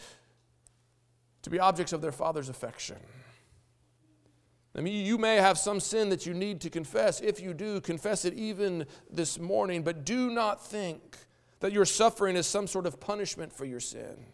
to 1.41 1.49
be 1.49 1.59
objects 1.59 1.91
of 1.91 2.01
their 2.01 2.13
father's 2.13 2.47
affection. 2.47 2.95
I 4.73 4.79
mean, 4.79 5.05
you 5.05 5.17
may 5.17 5.35
have 5.35 5.57
some 5.57 5.81
sin 5.81 6.07
that 6.09 6.25
you 6.25 6.33
need 6.33 6.61
to 6.61 6.69
confess. 6.69 7.19
If 7.19 7.41
you 7.41 7.53
do, 7.53 7.81
confess 7.81 8.23
it 8.23 8.35
even 8.35 8.85
this 9.09 9.37
morning, 9.37 9.83
but 9.83 10.05
do 10.05 10.29
not 10.29 10.65
think 10.65 11.17
that 11.59 11.73
your 11.73 11.83
suffering 11.83 12.37
is 12.37 12.47
some 12.47 12.67
sort 12.67 12.85
of 12.85 13.01
punishment 13.01 13.51
for 13.51 13.65
your 13.65 13.81
sin. 13.81 14.27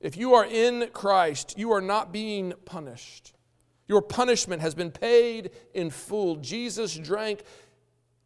If 0.00 0.16
you 0.16 0.34
are 0.34 0.44
in 0.44 0.88
Christ, 0.92 1.56
you 1.56 1.70
are 1.70 1.80
not 1.80 2.12
being 2.12 2.52
punished. 2.64 3.32
Your 3.88 4.02
punishment 4.02 4.60
has 4.62 4.74
been 4.74 4.90
paid 4.90 5.50
in 5.74 5.90
full. 5.90 6.36
Jesus 6.36 6.94
drank 6.94 7.42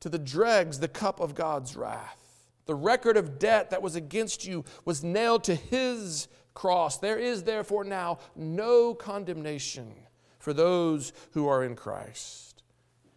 to 0.01 0.09
the 0.09 0.19
dregs 0.19 0.81
the 0.81 0.89
cup 0.89 1.21
of 1.21 1.35
God's 1.35 1.77
wrath. 1.77 2.19
The 2.67 2.75
record 2.75 3.17
of 3.17 3.39
debt 3.39 3.71
that 3.71 3.83
was 3.83 3.95
against 3.95 4.45
you 4.45 4.65
was 4.85 5.05
nailed 5.05 5.45
to 5.45 5.55
his 5.55 6.29
cross. 6.55 6.99
There 6.99 7.19
is 7.19 7.45
therefore 7.45 7.85
now 7.85 8.19
no 8.37 8.95
condemnation 8.95 9.95
for 10.39 10.53
those 10.53 11.13
who 11.33 11.47
are 11.47 11.65
in 11.65 11.77
Christ. 11.77 12.52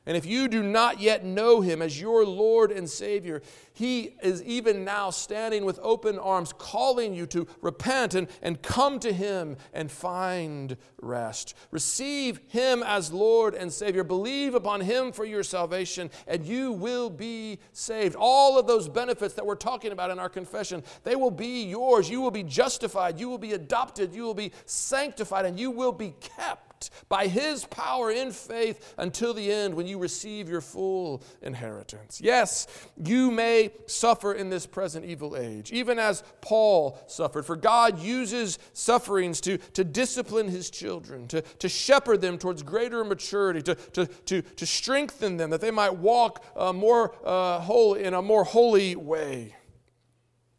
And 0.07 0.15
if 0.15 0.25
you 0.25 0.47
do 0.47 0.61
not 0.61 0.99
yet 0.99 1.25
know 1.25 1.61
him 1.61 1.81
as 1.81 1.99
your 1.99 2.25
Lord 2.25 2.71
and 2.71 2.87
Savior, 2.87 3.41
he 3.73 4.15
is 4.21 4.43
even 4.43 4.85
now 4.85 5.09
standing 5.09 5.65
with 5.65 5.79
open 5.81 6.19
arms, 6.19 6.53
calling 6.55 7.15
you 7.15 7.25
to 7.27 7.47
repent 7.61 8.13
and, 8.13 8.27
and 8.43 8.61
come 8.61 8.99
to 8.99 9.11
him 9.11 9.57
and 9.73 9.91
find 9.91 10.77
rest. 11.01 11.55
Receive 11.71 12.39
him 12.47 12.83
as 12.83 13.11
Lord 13.11 13.55
and 13.55 13.73
Savior. 13.73 14.03
Believe 14.03 14.53
upon 14.53 14.81
him 14.81 15.11
for 15.11 15.25
your 15.25 15.43
salvation, 15.43 16.11
and 16.27 16.45
you 16.45 16.71
will 16.71 17.09
be 17.09 17.57
saved. 17.71 18.15
All 18.17 18.59
of 18.59 18.67
those 18.67 18.87
benefits 18.87 19.33
that 19.33 19.45
we're 19.45 19.55
talking 19.55 19.91
about 19.91 20.11
in 20.11 20.19
our 20.19 20.29
confession, 20.29 20.83
they 21.03 21.15
will 21.15 21.31
be 21.31 21.63
yours. 21.63 22.09
You 22.09 22.21
will 22.21 22.31
be 22.31 22.43
justified, 22.43 23.19
you 23.19 23.27
will 23.27 23.39
be 23.39 23.53
adopted, 23.53 24.13
you 24.13 24.23
will 24.23 24.35
be 24.35 24.51
sanctified, 24.65 25.45
and 25.45 25.59
you 25.59 25.71
will 25.71 25.91
be 25.91 26.13
kept 26.19 26.74
by 27.09 27.27
His 27.27 27.65
power 27.65 28.11
in 28.11 28.31
faith 28.31 28.93
until 28.97 29.33
the 29.33 29.51
end 29.51 29.73
when 29.73 29.87
you 29.87 29.97
receive 29.97 30.49
your 30.49 30.61
full 30.61 31.23
inheritance. 31.41 32.19
Yes, 32.21 32.67
you 33.03 33.31
may 33.31 33.71
suffer 33.85 34.33
in 34.33 34.49
this 34.49 34.65
present 34.65 35.05
evil 35.05 35.35
age, 35.35 35.71
even 35.71 35.99
as 35.99 36.23
Paul 36.41 36.99
suffered, 37.07 37.45
for 37.45 37.55
God 37.55 37.99
uses 37.99 38.59
sufferings 38.73 39.41
to, 39.41 39.57
to 39.57 39.83
discipline 39.83 40.47
His 40.47 40.69
children, 40.69 41.27
to, 41.27 41.41
to 41.41 41.69
shepherd 41.69 42.21
them 42.21 42.37
towards 42.37 42.63
greater 42.63 43.03
maturity, 43.03 43.61
to, 43.63 43.75
to, 43.75 44.05
to, 44.05 44.41
to 44.41 44.65
strengthen 44.65 45.37
them 45.37 45.49
that 45.49 45.61
they 45.61 45.71
might 45.71 45.95
walk 45.95 46.43
uh, 46.55 46.73
more 46.73 47.15
uh, 47.25 47.59
holy, 47.59 48.03
in 48.03 48.13
a 48.13 48.21
more 48.21 48.43
holy 48.43 48.95
way. 48.95 49.55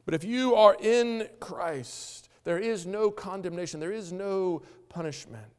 But 0.05 0.15
if 0.15 0.23
you 0.23 0.55
are 0.55 0.77
in 0.81 1.29
Christ, 1.41 2.29
there 2.45 2.59
is 2.59 2.87
no 2.87 3.11
condemnation, 3.11 3.81
there 3.81 3.93
is 3.93 4.13
no 4.13 4.63
punishment. 4.89 5.56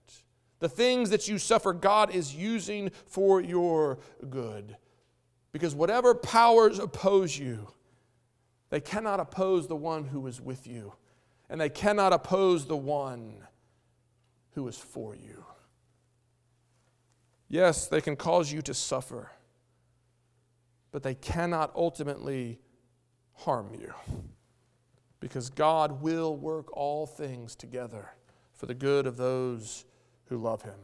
The 0.59 0.69
things 0.69 1.09
that 1.11 1.27
you 1.27 1.37
suffer, 1.37 1.73
God 1.73 2.13
is 2.13 2.35
using 2.35 2.91
for 3.05 3.41
your 3.41 3.99
good. 4.29 4.77
Because 5.51 5.75
whatever 5.75 6.15
powers 6.15 6.79
oppose 6.79 7.37
you, 7.37 7.67
they 8.69 8.81
cannot 8.81 9.19
oppose 9.19 9.67
the 9.67 9.75
one 9.75 10.05
who 10.05 10.27
is 10.27 10.41
with 10.41 10.67
you, 10.67 10.93
and 11.49 11.61
they 11.61 11.69
cannot 11.69 12.11
oppose 12.11 12.65
the 12.65 12.77
one 12.77 13.35
who 14.51 14.67
is 14.67 14.77
for 14.77 15.15
you. 15.15 15.45
Yes, 17.47 17.87
they 17.87 18.01
can 18.01 18.15
cause 18.15 18.51
you 18.51 18.61
to 18.63 18.73
suffer, 18.73 19.31
but 20.91 21.03
they 21.03 21.15
cannot 21.15 21.71
ultimately 21.75 22.59
harm 23.33 23.73
you. 23.79 23.93
Because 25.19 25.49
God 25.49 26.01
will 26.01 26.35
work 26.35 26.75
all 26.75 27.07
things 27.07 27.55
together 27.55 28.11
for 28.53 28.65
the 28.65 28.73
good 28.73 29.07
of 29.07 29.17
those 29.17 29.85
who 30.29 30.37
love 30.37 30.61
him. 30.61 30.79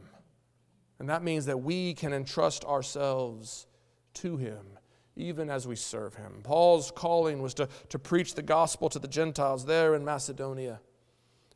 And 0.98 1.08
that 1.08 1.22
means 1.22 1.46
that 1.46 1.62
we 1.62 1.94
can 1.94 2.12
entrust 2.12 2.64
ourselves 2.64 3.66
to 4.14 4.36
him 4.36 4.78
even 5.16 5.48
as 5.48 5.66
we 5.66 5.76
serve 5.76 6.14
him. 6.14 6.40
Paul's 6.42 6.90
calling 6.90 7.40
was 7.40 7.54
to, 7.54 7.68
to 7.88 7.98
preach 7.98 8.34
the 8.34 8.42
gospel 8.42 8.88
to 8.88 8.98
the 8.98 9.08
Gentiles 9.08 9.64
there 9.64 9.94
in 9.94 10.04
Macedonia. 10.04 10.80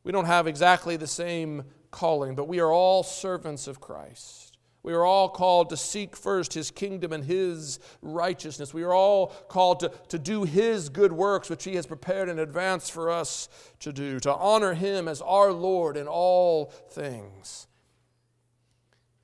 We 0.05 0.12
don't 0.12 0.26
have 0.26 0.47
exactly 0.47 0.97
the 0.97 1.07
same 1.07 1.64
calling, 1.91 2.34
but 2.34 2.49
we 2.49 2.61
are 2.61 2.70
all 2.70 3.03
servants 3.03 3.66
of 3.66 3.80
Christ. 3.80 4.59
We 4.84 4.95
are 4.95 5.05
all 5.05 5.28
called 5.28 5.70
to 5.70 5.76
seek 5.76 6.16
first 6.16 6.55
his 6.55 6.70
kingdom 6.70 7.12
and 7.12 7.24
his 7.24 7.80
righteousness. 8.01 8.72
We 8.72 8.84
are 8.84 8.95
all 8.95 9.26
called 9.26 9.80
to, 9.80 9.93
to 10.09 10.18
do 10.18 10.45
his 10.45 10.89
good 10.89 11.12
works, 11.12 11.51
which 11.51 11.64
he 11.64 11.74
has 11.74 11.84
prepared 11.84 12.28
in 12.28 12.39
advance 12.39 12.89
for 12.89 13.11
us 13.11 13.49
to 13.80 13.93
do, 13.93 14.20
to 14.20 14.32
honor 14.32 14.74
him 14.74 15.09
as 15.09 15.20
our 15.20 15.53
Lord 15.53 15.97
in 15.97 16.07
all 16.07 16.66
things. 16.91 17.66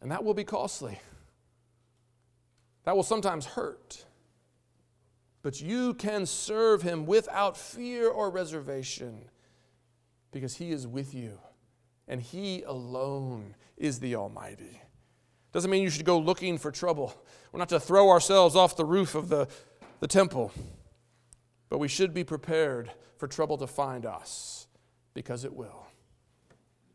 And 0.05 0.13
that 0.13 0.23
will 0.23 0.35
be 0.35 0.45
costly. 0.45 1.01
That 2.85 2.95
will 2.95 3.03
sometimes 3.03 3.47
hurt. 3.47 4.05
But 5.41 5.63
you 5.63 5.95
can 5.95 6.27
serve 6.27 6.83
him 6.83 7.07
without 7.07 7.57
fear 7.57 8.11
or 8.11 8.29
reservation 8.29 9.25
because 10.31 10.57
he 10.57 10.73
is 10.73 10.87
with 10.87 11.15
you 11.15 11.39
and 12.07 12.21
he 12.21 12.63
alone 12.65 13.55
is 13.79 13.99
the 13.99 14.15
Almighty. 14.15 14.83
Doesn't 15.53 15.71
mean 15.71 15.83
you 15.83 15.89
should 15.89 16.05
go 16.05 16.19
looking 16.19 16.59
for 16.59 16.71
trouble. 16.71 17.15
We're 17.51 17.61
not 17.61 17.71
to 17.71 17.81
throw 17.81 18.11
ourselves 18.11 18.55
off 18.55 18.77
the 18.77 18.85
roof 18.85 19.15
of 19.15 19.31
the, 19.31 19.49
the 20.01 20.07
temple, 20.07 20.53
but 21.71 21.79
we 21.79 21.89
should 21.89 22.13
be 22.13 22.25
prepared 22.25 22.93
for 23.17 23.27
trouble 23.27 23.57
to 23.57 23.67
find 23.67 24.05
us 24.05 24.67
because 25.15 25.47
it 25.47 25.55
will 25.55 25.84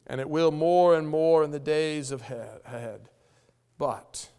and 0.10 0.20
it 0.20 0.30
will 0.30 0.52
more 0.52 0.96
and 0.96 1.08
more 1.08 1.44
in 1.44 1.52
the 1.52 1.60
days 1.60 2.12
ahead. 2.12 3.10
But, 3.78 4.30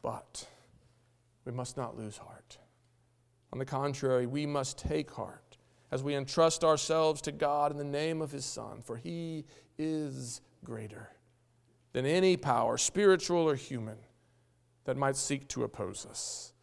but, 0.00 0.46
we 1.44 1.50
must 1.50 1.76
not 1.76 1.98
lose 1.98 2.16
heart. 2.16 2.58
On 3.52 3.58
the 3.58 3.64
contrary, 3.64 4.26
we 4.26 4.46
must 4.46 4.78
take 4.78 5.10
heart 5.10 5.58
as 5.90 6.02
we 6.02 6.14
entrust 6.14 6.62
ourselves 6.64 7.20
to 7.22 7.32
God 7.32 7.72
in 7.72 7.76
the 7.76 7.84
name 7.84 8.22
of 8.22 8.30
His 8.30 8.44
Son, 8.44 8.80
for 8.82 8.96
He 8.96 9.44
is 9.76 10.40
greater 10.64 11.10
than 11.92 12.06
any 12.06 12.36
power, 12.36 12.78
spiritual 12.78 13.48
or 13.48 13.56
human, 13.56 13.98
that 14.84 14.96
might 14.96 15.16
seek 15.16 15.48
to 15.48 15.64
oppose 15.64 16.06
us. 16.08 16.54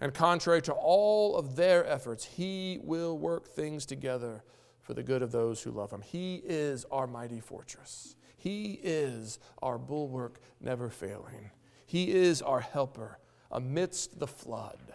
And 0.00 0.14
contrary 0.14 0.62
to 0.62 0.72
all 0.72 1.36
of 1.36 1.56
their 1.56 1.84
efforts, 1.84 2.24
He 2.24 2.78
will 2.82 3.18
work 3.18 3.48
things 3.48 3.84
together 3.84 4.44
for 4.88 4.94
the 4.94 5.02
good 5.02 5.20
of 5.20 5.32
those 5.32 5.62
who 5.62 5.70
love 5.70 5.90
him. 5.90 6.00
He 6.00 6.36
is 6.36 6.86
our 6.90 7.06
mighty 7.06 7.40
fortress. 7.40 8.16
He 8.38 8.80
is 8.82 9.38
our 9.60 9.76
bulwark 9.76 10.40
never 10.62 10.88
failing. 10.88 11.50
He 11.84 12.10
is 12.10 12.40
our 12.40 12.60
helper 12.60 13.18
amidst 13.50 14.18
the 14.18 14.26
flood 14.26 14.94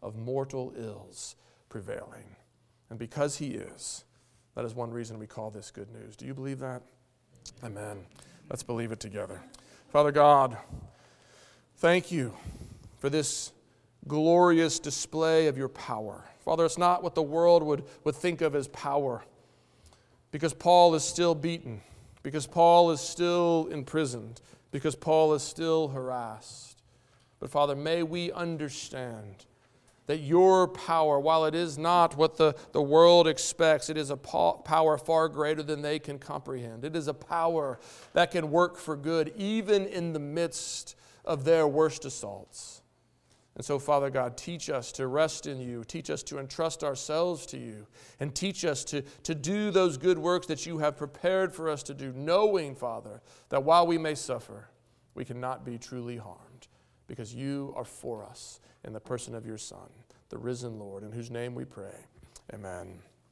of 0.00 0.14
mortal 0.14 0.72
ills 0.76 1.34
prevailing. 1.68 2.36
And 2.88 3.00
because 3.00 3.38
He 3.38 3.48
is, 3.48 4.04
that 4.54 4.64
is 4.64 4.76
one 4.76 4.92
reason 4.92 5.18
we 5.18 5.26
call 5.26 5.50
this 5.50 5.72
good 5.72 5.90
news. 5.92 6.14
Do 6.14 6.24
you 6.24 6.34
believe 6.34 6.60
that? 6.60 6.82
Amen. 7.64 8.04
Let's 8.48 8.62
believe 8.62 8.92
it 8.92 9.00
together. 9.00 9.42
Father 9.88 10.12
God, 10.12 10.56
thank 11.78 12.12
you 12.12 12.32
for 13.00 13.10
this 13.10 13.50
glorious 14.06 14.78
display 14.78 15.48
of 15.48 15.58
your 15.58 15.68
power. 15.68 16.26
Father, 16.44 16.64
it's 16.64 16.78
not 16.78 17.02
what 17.02 17.16
the 17.16 17.22
world 17.22 17.64
would, 17.64 17.82
would 18.04 18.14
think 18.14 18.40
of 18.40 18.54
as 18.54 18.68
power 18.68 19.24
because 20.32 20.54
Paul 20.54 20.94
is 20.96 21.04
still 21.04 21.36
beaten, 21.36 21.80
because 22.24 22.46
Paul 22.46 22.90
is 22.90 23.00
still 23.00 23.68
imprisoned, 23.70 24.40
because 24.72 24.96
Paul 24.96 25.34
is 25.34 25.42
still 25.42 25.88
harassed. 25.88 26.82
But 27.38 27.50
Father, 27.50 27.76
may 27.76 28.02
we 28.02 28.32
understand 28.32 29.44
that 30.06 30.18
your 30.18 30.66
power, 30.66 31.20
while 31.20 31.44
it 31.44 31.54
is 31.54 31.78
not 31.78 32.16
what 32.16 32.36
the, 32.36 32.56
the 32.72 32.82
world 32.82 33.28
expects, 33.28 33.88
it 33.88 33.96
is 33.96 34.10
a 34.10 34.16
power 34.16 34.98
far 34.98 35.28
greater 35.28 35.62
than 35.62 35.82
they 35.82 35.98
can 35.98 36.18
comprehend. 36.18 36.84
It 36.84 36.96
is 36.96 37.08
a 37.08 37.14
power 37.14 37.78
that 38.12 38.30
can 38.30 38.50
work 38.50 38.76
for 38.78 38.96
good 38.96 39.32
even 39.36 39.86
in 39.86 40.12
the 40.12 40.18
midst 40.18 40.96
of 41.24 41.44
their 41.44 41.68
worst 41.68 42.04
assaults. 42.04 42.81
And 43.54 43.64
so, 43.64 43.78
Father 43.78 44.08
God, 44.08 44.36
teach 44.36 44.70
us 44.70 44.92
to 44.92 45.06
rest 45.06 45.46
in 45.46 45.60
you. 45.60 45.84
Teach 45.84 46.08
us 46.08 46.22
to 46.24 46.38
entrust 46.38 46.82
ourselves 46.82 47.44
to 47.46 47.58
you. 47.58 47.86
And 48.18 48.34
teach 48.34 48.64
us 48.64 48.82
to, 48.84 49.02
to 49.24 49.34
do 49.34 49.70
those 49.70 49.98
good 49.98 50.18
works 50.18 50.46
that 50.46 50.64
you 50.64 50.78
have 50.78 50.96
prepared 50.96 51.54
for 51.54 51.68
us 51.68 51.82
to 51.84 51.94
do, 51.94 52.12
knowing, 52.14 52.74
Father, 52.74 53.20
that 53.50 53.64
while 53.64 53.86
we 53.86 53.98
may 53.98 54.14
suffer, 54.14 54.68
we 55.14 55.24
cannot 55.24 55.66
be 55.66 55.76
truly 55.76 56.16
harmed 56.16 56.68
because 57.06 57.34
you 57.34 57.74
are 57.76 57.84
for 57.84 58.24
us 58.24 58.60
in 58.84 58.94
the 58.94 59.00
person 59.00 59.34
of 59.34 59.44
your 59.44 59.58
Son, 59.58 59.90
the 60.30 60.38
risen 60.38 60.78
Lord, 60.78 61.02
in 61.02 61.12
whose 61.12 61.30
name 61.30 61.54
we 61.54 61.66
pray. 61.66 62.06
Amen. 62.54 63.00